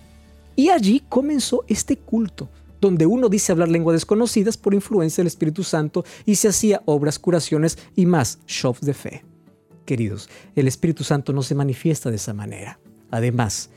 Y 0.56 0.70
allí 0.70 1.04
comenzó 1.08 1.64
este 1.68 1.98
culto 1.98 2.50
donde 2.88 3.06
uno 3.06 3.28
dice 3.28 3.52
hablar 3.52 3.68
lenguas 3.68 3.96
desconocidas 3.96 4.56
por 4.56 4.74
influencia 4.74 5.22
del 5.22 5.28
Espíritu 5.28 5.64
Santo 5.64 6.06
y 6.26 6.36
se 6.36 6.48
hacía 6.48 6.82
obras, 6.86 7.20
curaciones 7.20 7.78
y 7.96 8.06
más 8.06 8.40
shows 8.48 8.80
de 8.80 8.94
fe. 8.94 9.26
Queridos, 9.86 10.30
el 10.56 10.68
Espíritu 10.68 11.04
Santo 11.04 11.34
no 11.34 11.44
se 11.44 11.54
manifiesta 11.54 12.10
de 12.10 12.16
esa 12.16 12.34
manera. 12.34 12.80
Además, 13.12 13.70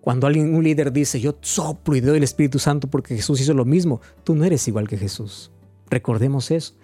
cuando 0.00 0.28
alguien, 0.28 0.54
un 0.54 0.62
líder 0.62 0.92
dice, 0.92 1.20
yo 1.20 1.36
soplo 1.40 1.96
y 1.96 2.00
doy 2.00 2.18
el 2.18 2.22
Espíritu 2.22 2.60
Santo 2.60 2.88
porque 2.88 3.16
Jesús 3.16 3.40
hizo 3.40 3.54
lo 3.54 3.64
mismo, 3.64 4.00
tú 4.22 4.36
no 4.36 4.44
eres 4.44 4.66
igual 4.68 4.88
que 4.88 4.96
Jesús. 4.96 5.50
Recordemos 5.90 6.50
eso. 6.50 6.74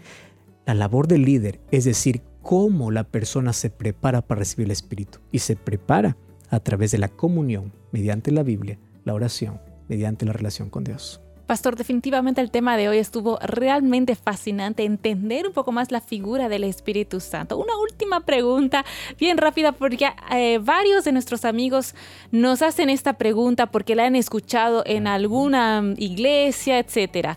La 0.67 0.75
labor 0.75 1.07
del 1.07 1.23
líder 1.23 1.61
es 1.71 1.85
decir 1.85 2.23
cómo 2.43 2.91
la 2.91 3.05
persona 3.05 3.53
se 3.53 3.71
prepara 3.71 4.23
para 4.23 4.41
recibir 4.41 4.67
el 4.67 4.73
Espíritu 4.73 5.21
y 5.31 5.39
se 5.39 5.55
prepara 5.55 6.17
a 6.51 6.61
través 6.61 6.91
de 6.91 6.99
la 6.99 7.09
comunión, 7.09 7.73
mediante 7.93 8.33
la 8.33 8.43
Biblia, 8.43 8.79
la 9.05 9.15
oración, 9.15 9.61
mediante 9.89 10.27
la 10.27 10.33
relación 10.33 10.69
con 10.69 10.85
Dios. 10.85 11.24
Pastor, 11.47 11.77
definitivamente 11.77 12.41
el 12.41 12.51
tema 12.51 12.77
de 12.79 12.89
hoy 12.89 12.97
estuvo 12.97 13.39
realmente 13.43 14.15
fascinante, 14.15 14.85
entender 14.85 15.47
un 15.47 15.53
poco 15.53 15.73
más 15.73 15.93
la 15.93 16.01
figura 16.01 16.49
del 16.49 16.65
Espíritu 16.65 17.21
Santo. 17.21 17.59
Una 17.59 17.77
última 17.77 18.21
pregunta, 18.21 18.85
bien 19.19 19.37
rápida, 19.37 19.73
porque 19.73 20.09
eh, 20.33 20.59
varios 20.63 21.05
de 21.05 21.13
nuestros 21.13 21.45
amigos 21.45 21.95
nos 22.31 22.63
hacen 22.63 22.89
esta 22.89 23.15
pregunta 23.15 23.67
porque 23.67 23.95
la 23.95 24.07
han 24.07 24.17
escuchado 24.17 24.85
en 24.87 25.07
alguna 25.07 25.83
iglesia, 25.99 26.79
etc. 26.79 27.37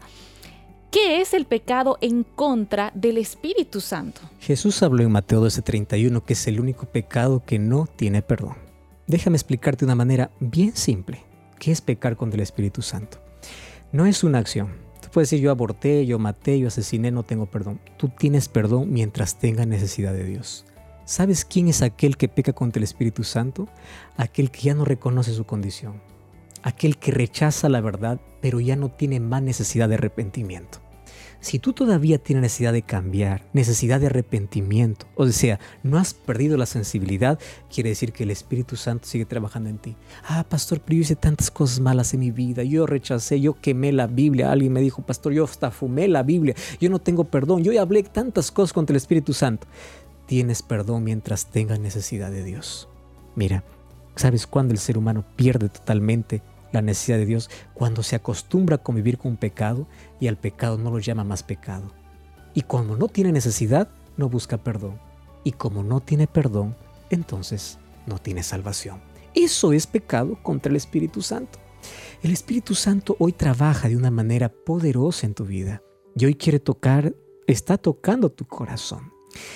¿Qué 0.89 1.19
es 1.19 1.33
el 1.33 1.45
pecado 1.45 1.97
en 1.99 2.23
contra 2.23 2.91
del 2.95 3.17
Espíritu 3.17 3.81
Santo? 3.81 4.21
Jesús 4.39 4.81
habló 4.83 5.03
en 5.03 5.11
Mateo 5.11 5.41
12:31 5.41 6.23
que 6.23 6.31
es 6.31 6.47
el 6.47 6.61
único 6.61 6.85
pecado 6.85 7.43
que 7.45 7.59
no 7.59 7.87
tiene 7.87 8.21
perdón. 8.21 8.55
Déjame 9.05 9.35
explicarte 9.35 9.79
de 9.79 9.87
una 9.87 9.95
manera 9.95 10.31
bien 10.39 10.75
simple. 10.77 11.23
¿Qué 11.59 11.71
es 11.71 11.81
pecar 11.81 12.15
contra 12.15 12.37
el 12.37 12.43
Espíritu 12.43 12.81
Santo? 12.81 13.19
No 13.93 14.05
es 14.05 14.23
una 14.25 14.39
acción. 14.39 14.73
Tú 15.01 15.07
puedes 15.13 15.29
decir 15.29 15.43
yo 15.43 15.49
aborté, 15.49 16.05
yo 16.05 16.19
maté, 16.19 16.59
yo 16.59 16.67
asesiné, 16.67 17.09
no 17.09 17.23
tengo 17.23 17.45
perdón. 17.45 17.79
Tú 17.95 18.09
tienes 18.09 18.49
perdón 18.49 18.91
mientras 18.91 19.39
tengas 19.39 19.65
necesidad 19.65 20.11
de 20.11 20.25
Dios. 20.25 20.65
¿Sabes 21.05 21.45
quién 21.45 21.69
es 21.69 21.81
aquel 21.81 22.17
que 22.17 22.27
peca 22.27 22.51
contra 22.51 22.81
el 22.81 22.83
Espíritu 22.83 23.23
Santo? 23.23 23.69
Aquel 24.17 24.51
que 24.51 24.63
ya 24.63 24.73
no 24.73 24.83
reconoce 24.83 25.33
su 25.33 25.45
condición. 25.45 26.01
Aquel 26.63 26.97
que 26.97 27.11
rechaza 27.11 27.69
la 27.69 27.79
verdad, 27.79 28.19
pero 28.41 28.59
ya 28.59 28.75
no 28.75 28.89
tiene 28.89 29.21
más 29.21 29.41
necesidad 29.41 29.87
de 29.87 29.95
arrepentimiento. 29.95 30.79
Si 31.39 31.59
tú 31.59 31.73
todavía 31.73 32.17
tienes 32.17 32.41
necesidad 32.41 32.73
de 32.73 32.81
cambiar, 32.81 33.47
necesidad 33.53 33.99
de 33.99 34.07
arrepentimiento, 34.07 35.05
o 35.15 35.27
sea, 35.27 35.59
no 35.83 35.97
has 35.97 36.13
perdido 36.13 36.57
la 36.57 36.65
sensibilidad, 36.65 37.39
quiere 37.73 37.89
decir 37.89 38.11
que 38.11 38.23
el 38.23 38.31
Espíritu 38.31 38.75
Santo 38.75 39.07
sigue 39.07 39.25
trabajando 39.25 39.69
en 39.69 39.77
ti. 39.77 39.95
Ah, 40.27 40.45
pastor, 40.47 40.81
pero 40.81 40.95
yo 40.95 41.01
hice 41.01 41.15
tantas 41.15 41.51
cosas 41.51 41.79
malas 41.79 42.13
en 42.13 42.21
mi 42.21 42.31
vida, 42.31 42.63
yo 42.63 42.85
rechacé, 42.85 43.39
yo 43.39 43.53
quemé 43.53 43.91
la 43.91 44.07
Biblia, 44.07 44.51
alguien 44.51 44.73
me 44.73 44.81
dijo, 44.81 45.03
pastor, 45.03 45.33
yo 45.33 45.43
hasta 45.43 45.71
fumé 45.71 46.07
la 46.07 46.23
Biblia, 46.23 46.55
yo 46.79 46.89
no 46.89 46.99
tengo 46.99 47.25
perdón, 47.25 47.63
yo 47.63 47.79
hablé 47.79 48.03
tantas 48.03 48.51
cosas 48.51 48.73
contra 48.73 48.93
el 48.93 48.97
Espíritu 48.97 49.33
Santo. 49.33 49.67
Tienes 50.25 50.61
perdón 50.61 51.03
mientras 51.03 51.45
tengas 51.47 51.79
necesidad 51.79 52.31
de 52.31 52.43
Dios. 52.43 52.89
Mira, 53.35 53.63
¿sabes 54.15 54.47
cuándo 54.47 54.73
el 54.73 54.79
ser 54.79 54.97
humano 54.97 55.23
pierde 55.35 55.69
totalmente 55.69 56.41
la 56.71 56.81
necesidad 56.81 57.17
de 57.17 57.25
Dios 57.25 57.49
cuando 57.73 58.03
se 58.03 58.15
acostumbra 58.15 58.75
a 58.75 58.83
convivir 58.83 59.17
con 59.17 59.31
un 59.31 59.37
pecado 59.37 59.87
y 60.19 60.27
al 60.27 60.37
pecado 60.37 60.77
no 60.77 60.91
lo 60.91 60.99
llama 60.99 61.23
más 61.23 61.43
pecado. 61.43 61.91
Y 62.53 62.63
como 62.63 62.95
no 62.95 63.07
tiene 63.07 63.31
necesidad, 63.31 63.89
no 64.17 64.29
busca 64.29 64.57
perdón. 64.57 64.99
Y 65.43 65.51
como 65.51 65.83
no 65.83 65.99
tiene 65.99 66.27
perdón, 66.27 66.75
entonces 67.09 67.77
no 68.05 68.19
tiene 68.19 68.43
salvación. 68.43 68.99
Eso 69.33 69.73
es 69.73 69.85
pecado 69.87 70.37
contra 70.41 70.69
el 70.69 70.75
Espíritu 70.75 71.21
Santo. 71.21 71.59
El 72.23 72.31
Espíritu 72.31 72.73
Santo 72.73 73.15
hoy 73.19 73.31
trabaja 73.31 73.87
de 73.87 73.95
una 73.95 74.11
manera 74.11 74.49
poderosa 74.49 75.27
en 75.27 75.35
tu 75.35 75.45
vida 75.45 75.83
y 76.15 76.25
hoy 76.25 76.35
quiere 76.35 76.59
tocar, 76.59 77.15
está 77.45 77.77
tocando 77.77 78.31
tu 78.31 78.45
corazón. 78.45 79.11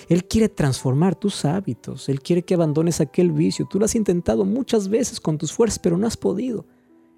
Él 0.08 0.26
quiere 0.26 0.48
transformar 0.48 1.16
tus 1.16 1.44
hábitos, 1.44 2.08
Él 2.08 2.22
quiere 2.22 2.44
que 2.44 2.54
abandones 2.54 3.02
aquel 3.02 3.32
vicio. 3.32 3.68
Tú 3.68 3.80
lo 3.80 3.86
has 3.86 3.96
intentado 3.96 4.46
muchas 4.46 4.90
veces 4.90 5.20
con 5.20 5.40
tus 5.40 5.52
fuerzas, 5.52 5.80
pero 5.80 5.98
no 5.98 6.06
has 6.06 6.18
podido 6.18 6.68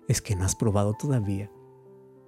es 0.08 0.21
que 0.21 0.36
no 0.36 0.45
has 0.45 0.56
probado 0.56 0.93
todavía 0.93 1.51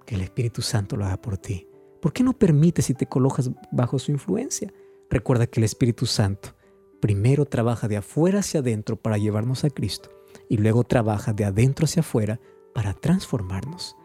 que 0.06 0.14
el 0.14 0.22
Espíritu 0.22 0.62
Santo 0.62 0.96
lo 0.96 1.04
haga 1.04 1.20
por 1.20 1.36
ti. 1.36 1.68
¿Por 2.00 2.12
qué 2.12 2.22
no 2.22 2.32
permites 2.32 2.86
si 2.86 2.94
te 2.94 3.06
colocas 3.06 3.50
bajo 3.72 3.98
su 3.98 4.12
influencia? 4.12 4.72
Recuerda 5.10 5.46
que 5.46 5.60
el 5.60 5.64
Espíritu 5.64 6.06
Santo 6.06 6.54
primero 7.00 7.44
trabaja 7.44 7.88
de 7.88 7.98
afuera 7.98 8.40
hacia 8.40 8.60
adentro 8.60 8.96
para 8.96 9.18
llevarnos 9.18 9.64
a 9.64 9.70
Cristo 9.70 10.10
y 10.48 10.56
luego 10.56 10.84
trabaja 10.84 11.32
de 11.32 11.44
adentro 11.44 11.84
hacia 11.84 12.00
afuera 12.00 12.40
para 12.74 12.94
transformarnos. 12.94 13.96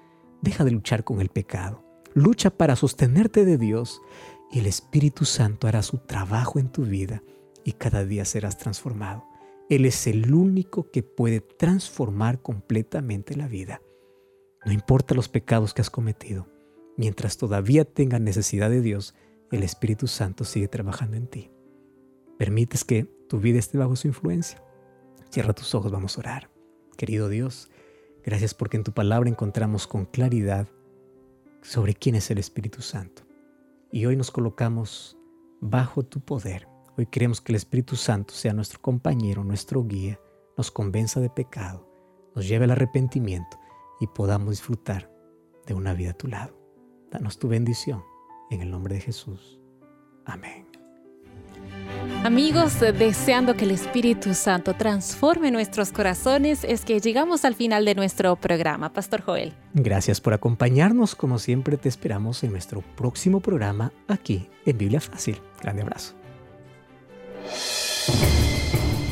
Deja 0.42 0.64
de 0.64 0.72
luchar 0.72 1.04
con 1.04 1.22
el 1.22 1.30
pecado. 1.30 1.84
Lucha 2.14 2.50
para 2.50 2.76
sostenerte 2.76 3.46
de 3.46 3.58
Dios 3.58 4.02
y 4.52 4.60
el 4.60 4.66
Espíritu 4.66 5.26
Santo 5.26 5.68
hará 5.68 5.82
su 5.82 5.98
trabajo 5.98 6.60
en 6.60 6.70
tu 6.70 6.84
vida 6.84 7.24
y 7.64 7.74
cada 7.74 8.06
día 8.06 8.26
serás 8.26 8.58
transformado. 8.58 9.26
Él 9.70 9.86
es 9.86 10.08
el 10.08 10.34
único 10.34 10.90
que 10.92 11.04
puede 11.04 11.40
transformar 11.40 12.42
completamente 12.42 13.36
la 13.36 13.48
vida. 13.48 13.82
No 14.64 14.72
importa 14.72 15.16
los 15.16 15.28
pecados 15.28 15.74
que 15.74 15.82
has 15.82 15.90
cometido, 15.90 16.48
mientras 16.96 17.38
todavía 17.38 17.84
tengas 17.84 18.22
necesidad 18.22 18.70
de 18.70 18.82
Dios, 18.82 19.16
el 19.52 19.64
Espíritu 19.64 20.06
Santo 20.06 20.44
sigue 20.44 20.68
trabajando 20.68 21.18
en 21.18 21.28
ti. 21.28 21.52
Permites 22.38 22.84
que 22.84 23.06
tu 23.28 23.40
vida 23.40 23.58
esté 23.58 23.80
bajo 23.80 23.96
su 23.96 24.08
influencia. 24.08 24.64
Cierra 25.32 25.54
tus 25.54 25.74
ojos, 25.74 25.92
vamos 25.92 26.16
a 26.16 26.22
orar. 26.22 26.52
Querido 26.96 27.28
Dios, 27.28 27.72
gracias 28.24 28.54
porque 28.54 28.78
en 28.78 28.84
tu 28.84 28.92
palabra 28.92 29.30
encontramos 29.30 29.88
con 29.88 30.06
claridad 30.06 30.68
sobre 31.64 31.96
quién 31.96 32.16
es 32.16 32.30
el 32.30 32.38
Espíritu 32.38 32.84
Santo. 32.84 33.24
Y 33.92 34.06
hoy 34.06 34.16
nos 34.16 34.30
colocamos 34.30 35.18
bajo 35.60 36.04
tu 36.04 36.20
poder. 36.20 36.68
Hoy 36.98 37.08
queremos 37.08 37.42
que 37.42 37.52
el 37.52 37.56
Espíritu 37.56 37.96
Santo 37.96 38.34
sea 38.36 38.54
nuestro 38.54 38.80
compañero, 38.80 39.44
nuestro 39.44 39.84
guía, 39.84 40.20
nos 40.56 40.70
convenza 40.70 41.20
de 41.20 41.30
pecado, 41.32 41.90
nos 42.36 42.48
lleve 42.48 42.66
al 42.66 42.72
arrepentimiento 42.72 43.61
y 44.02 44.08
podamos 44.08 44.50
disfrutar 44.50 45.10
de 45.66 45.74
una 45.74 45.94
vida 45.94 46.12
a 46.12 46.14
tu 46.14 46.28
lado. 46.28 46.60
Danos 47.10 47.40
tu 47.40 47.48
bendición 47.48 48.04
en 48.50 48.62
el 48.62 48.72
nombre 48.72 48.96
de 48.96 49.02
Jesús. 49.02 49.60
Amén. 50.26 50.68
Amigos, 52.24 52.80
deseando 52.80 53.56
que 53.56 53.66
el 53.66 53.72
Espíritu 53.72 54.36
Santo 54.36 54.76
transforme 54.76 55.50
nuestros 55.50 55.92
corazones, 55.92 56.64
es 56.64 56.86
que 56.86 57.00
llegamos 57.00 57.46
al 57.46 57.56
final 57.56 57.84
de 57.84 57.96
nuestro 57.96 58.36
programa. 58.36 58.94
Pastor 58.94 59.22
Joel. 59.22 59.54
Gracias 59.74 60.22
por 60.22 60.34
acompañarnos. 60.34 61.16
Como 61.16 61.40
siempre, 61.40 61.78
te 61.78 61.90
esperamos 61.90 62.44
en 62.44 62.52
nuestro 62.52 62.82
próximo 62.96 63.40
programa 63.40 63.92
aquí 64.08 64.50
en 64.66 64.78
Biblia 64.78 65.02
Fácil. 65.02 65.40
Grande 65.62 65.82
abrazo. 65.82 66.14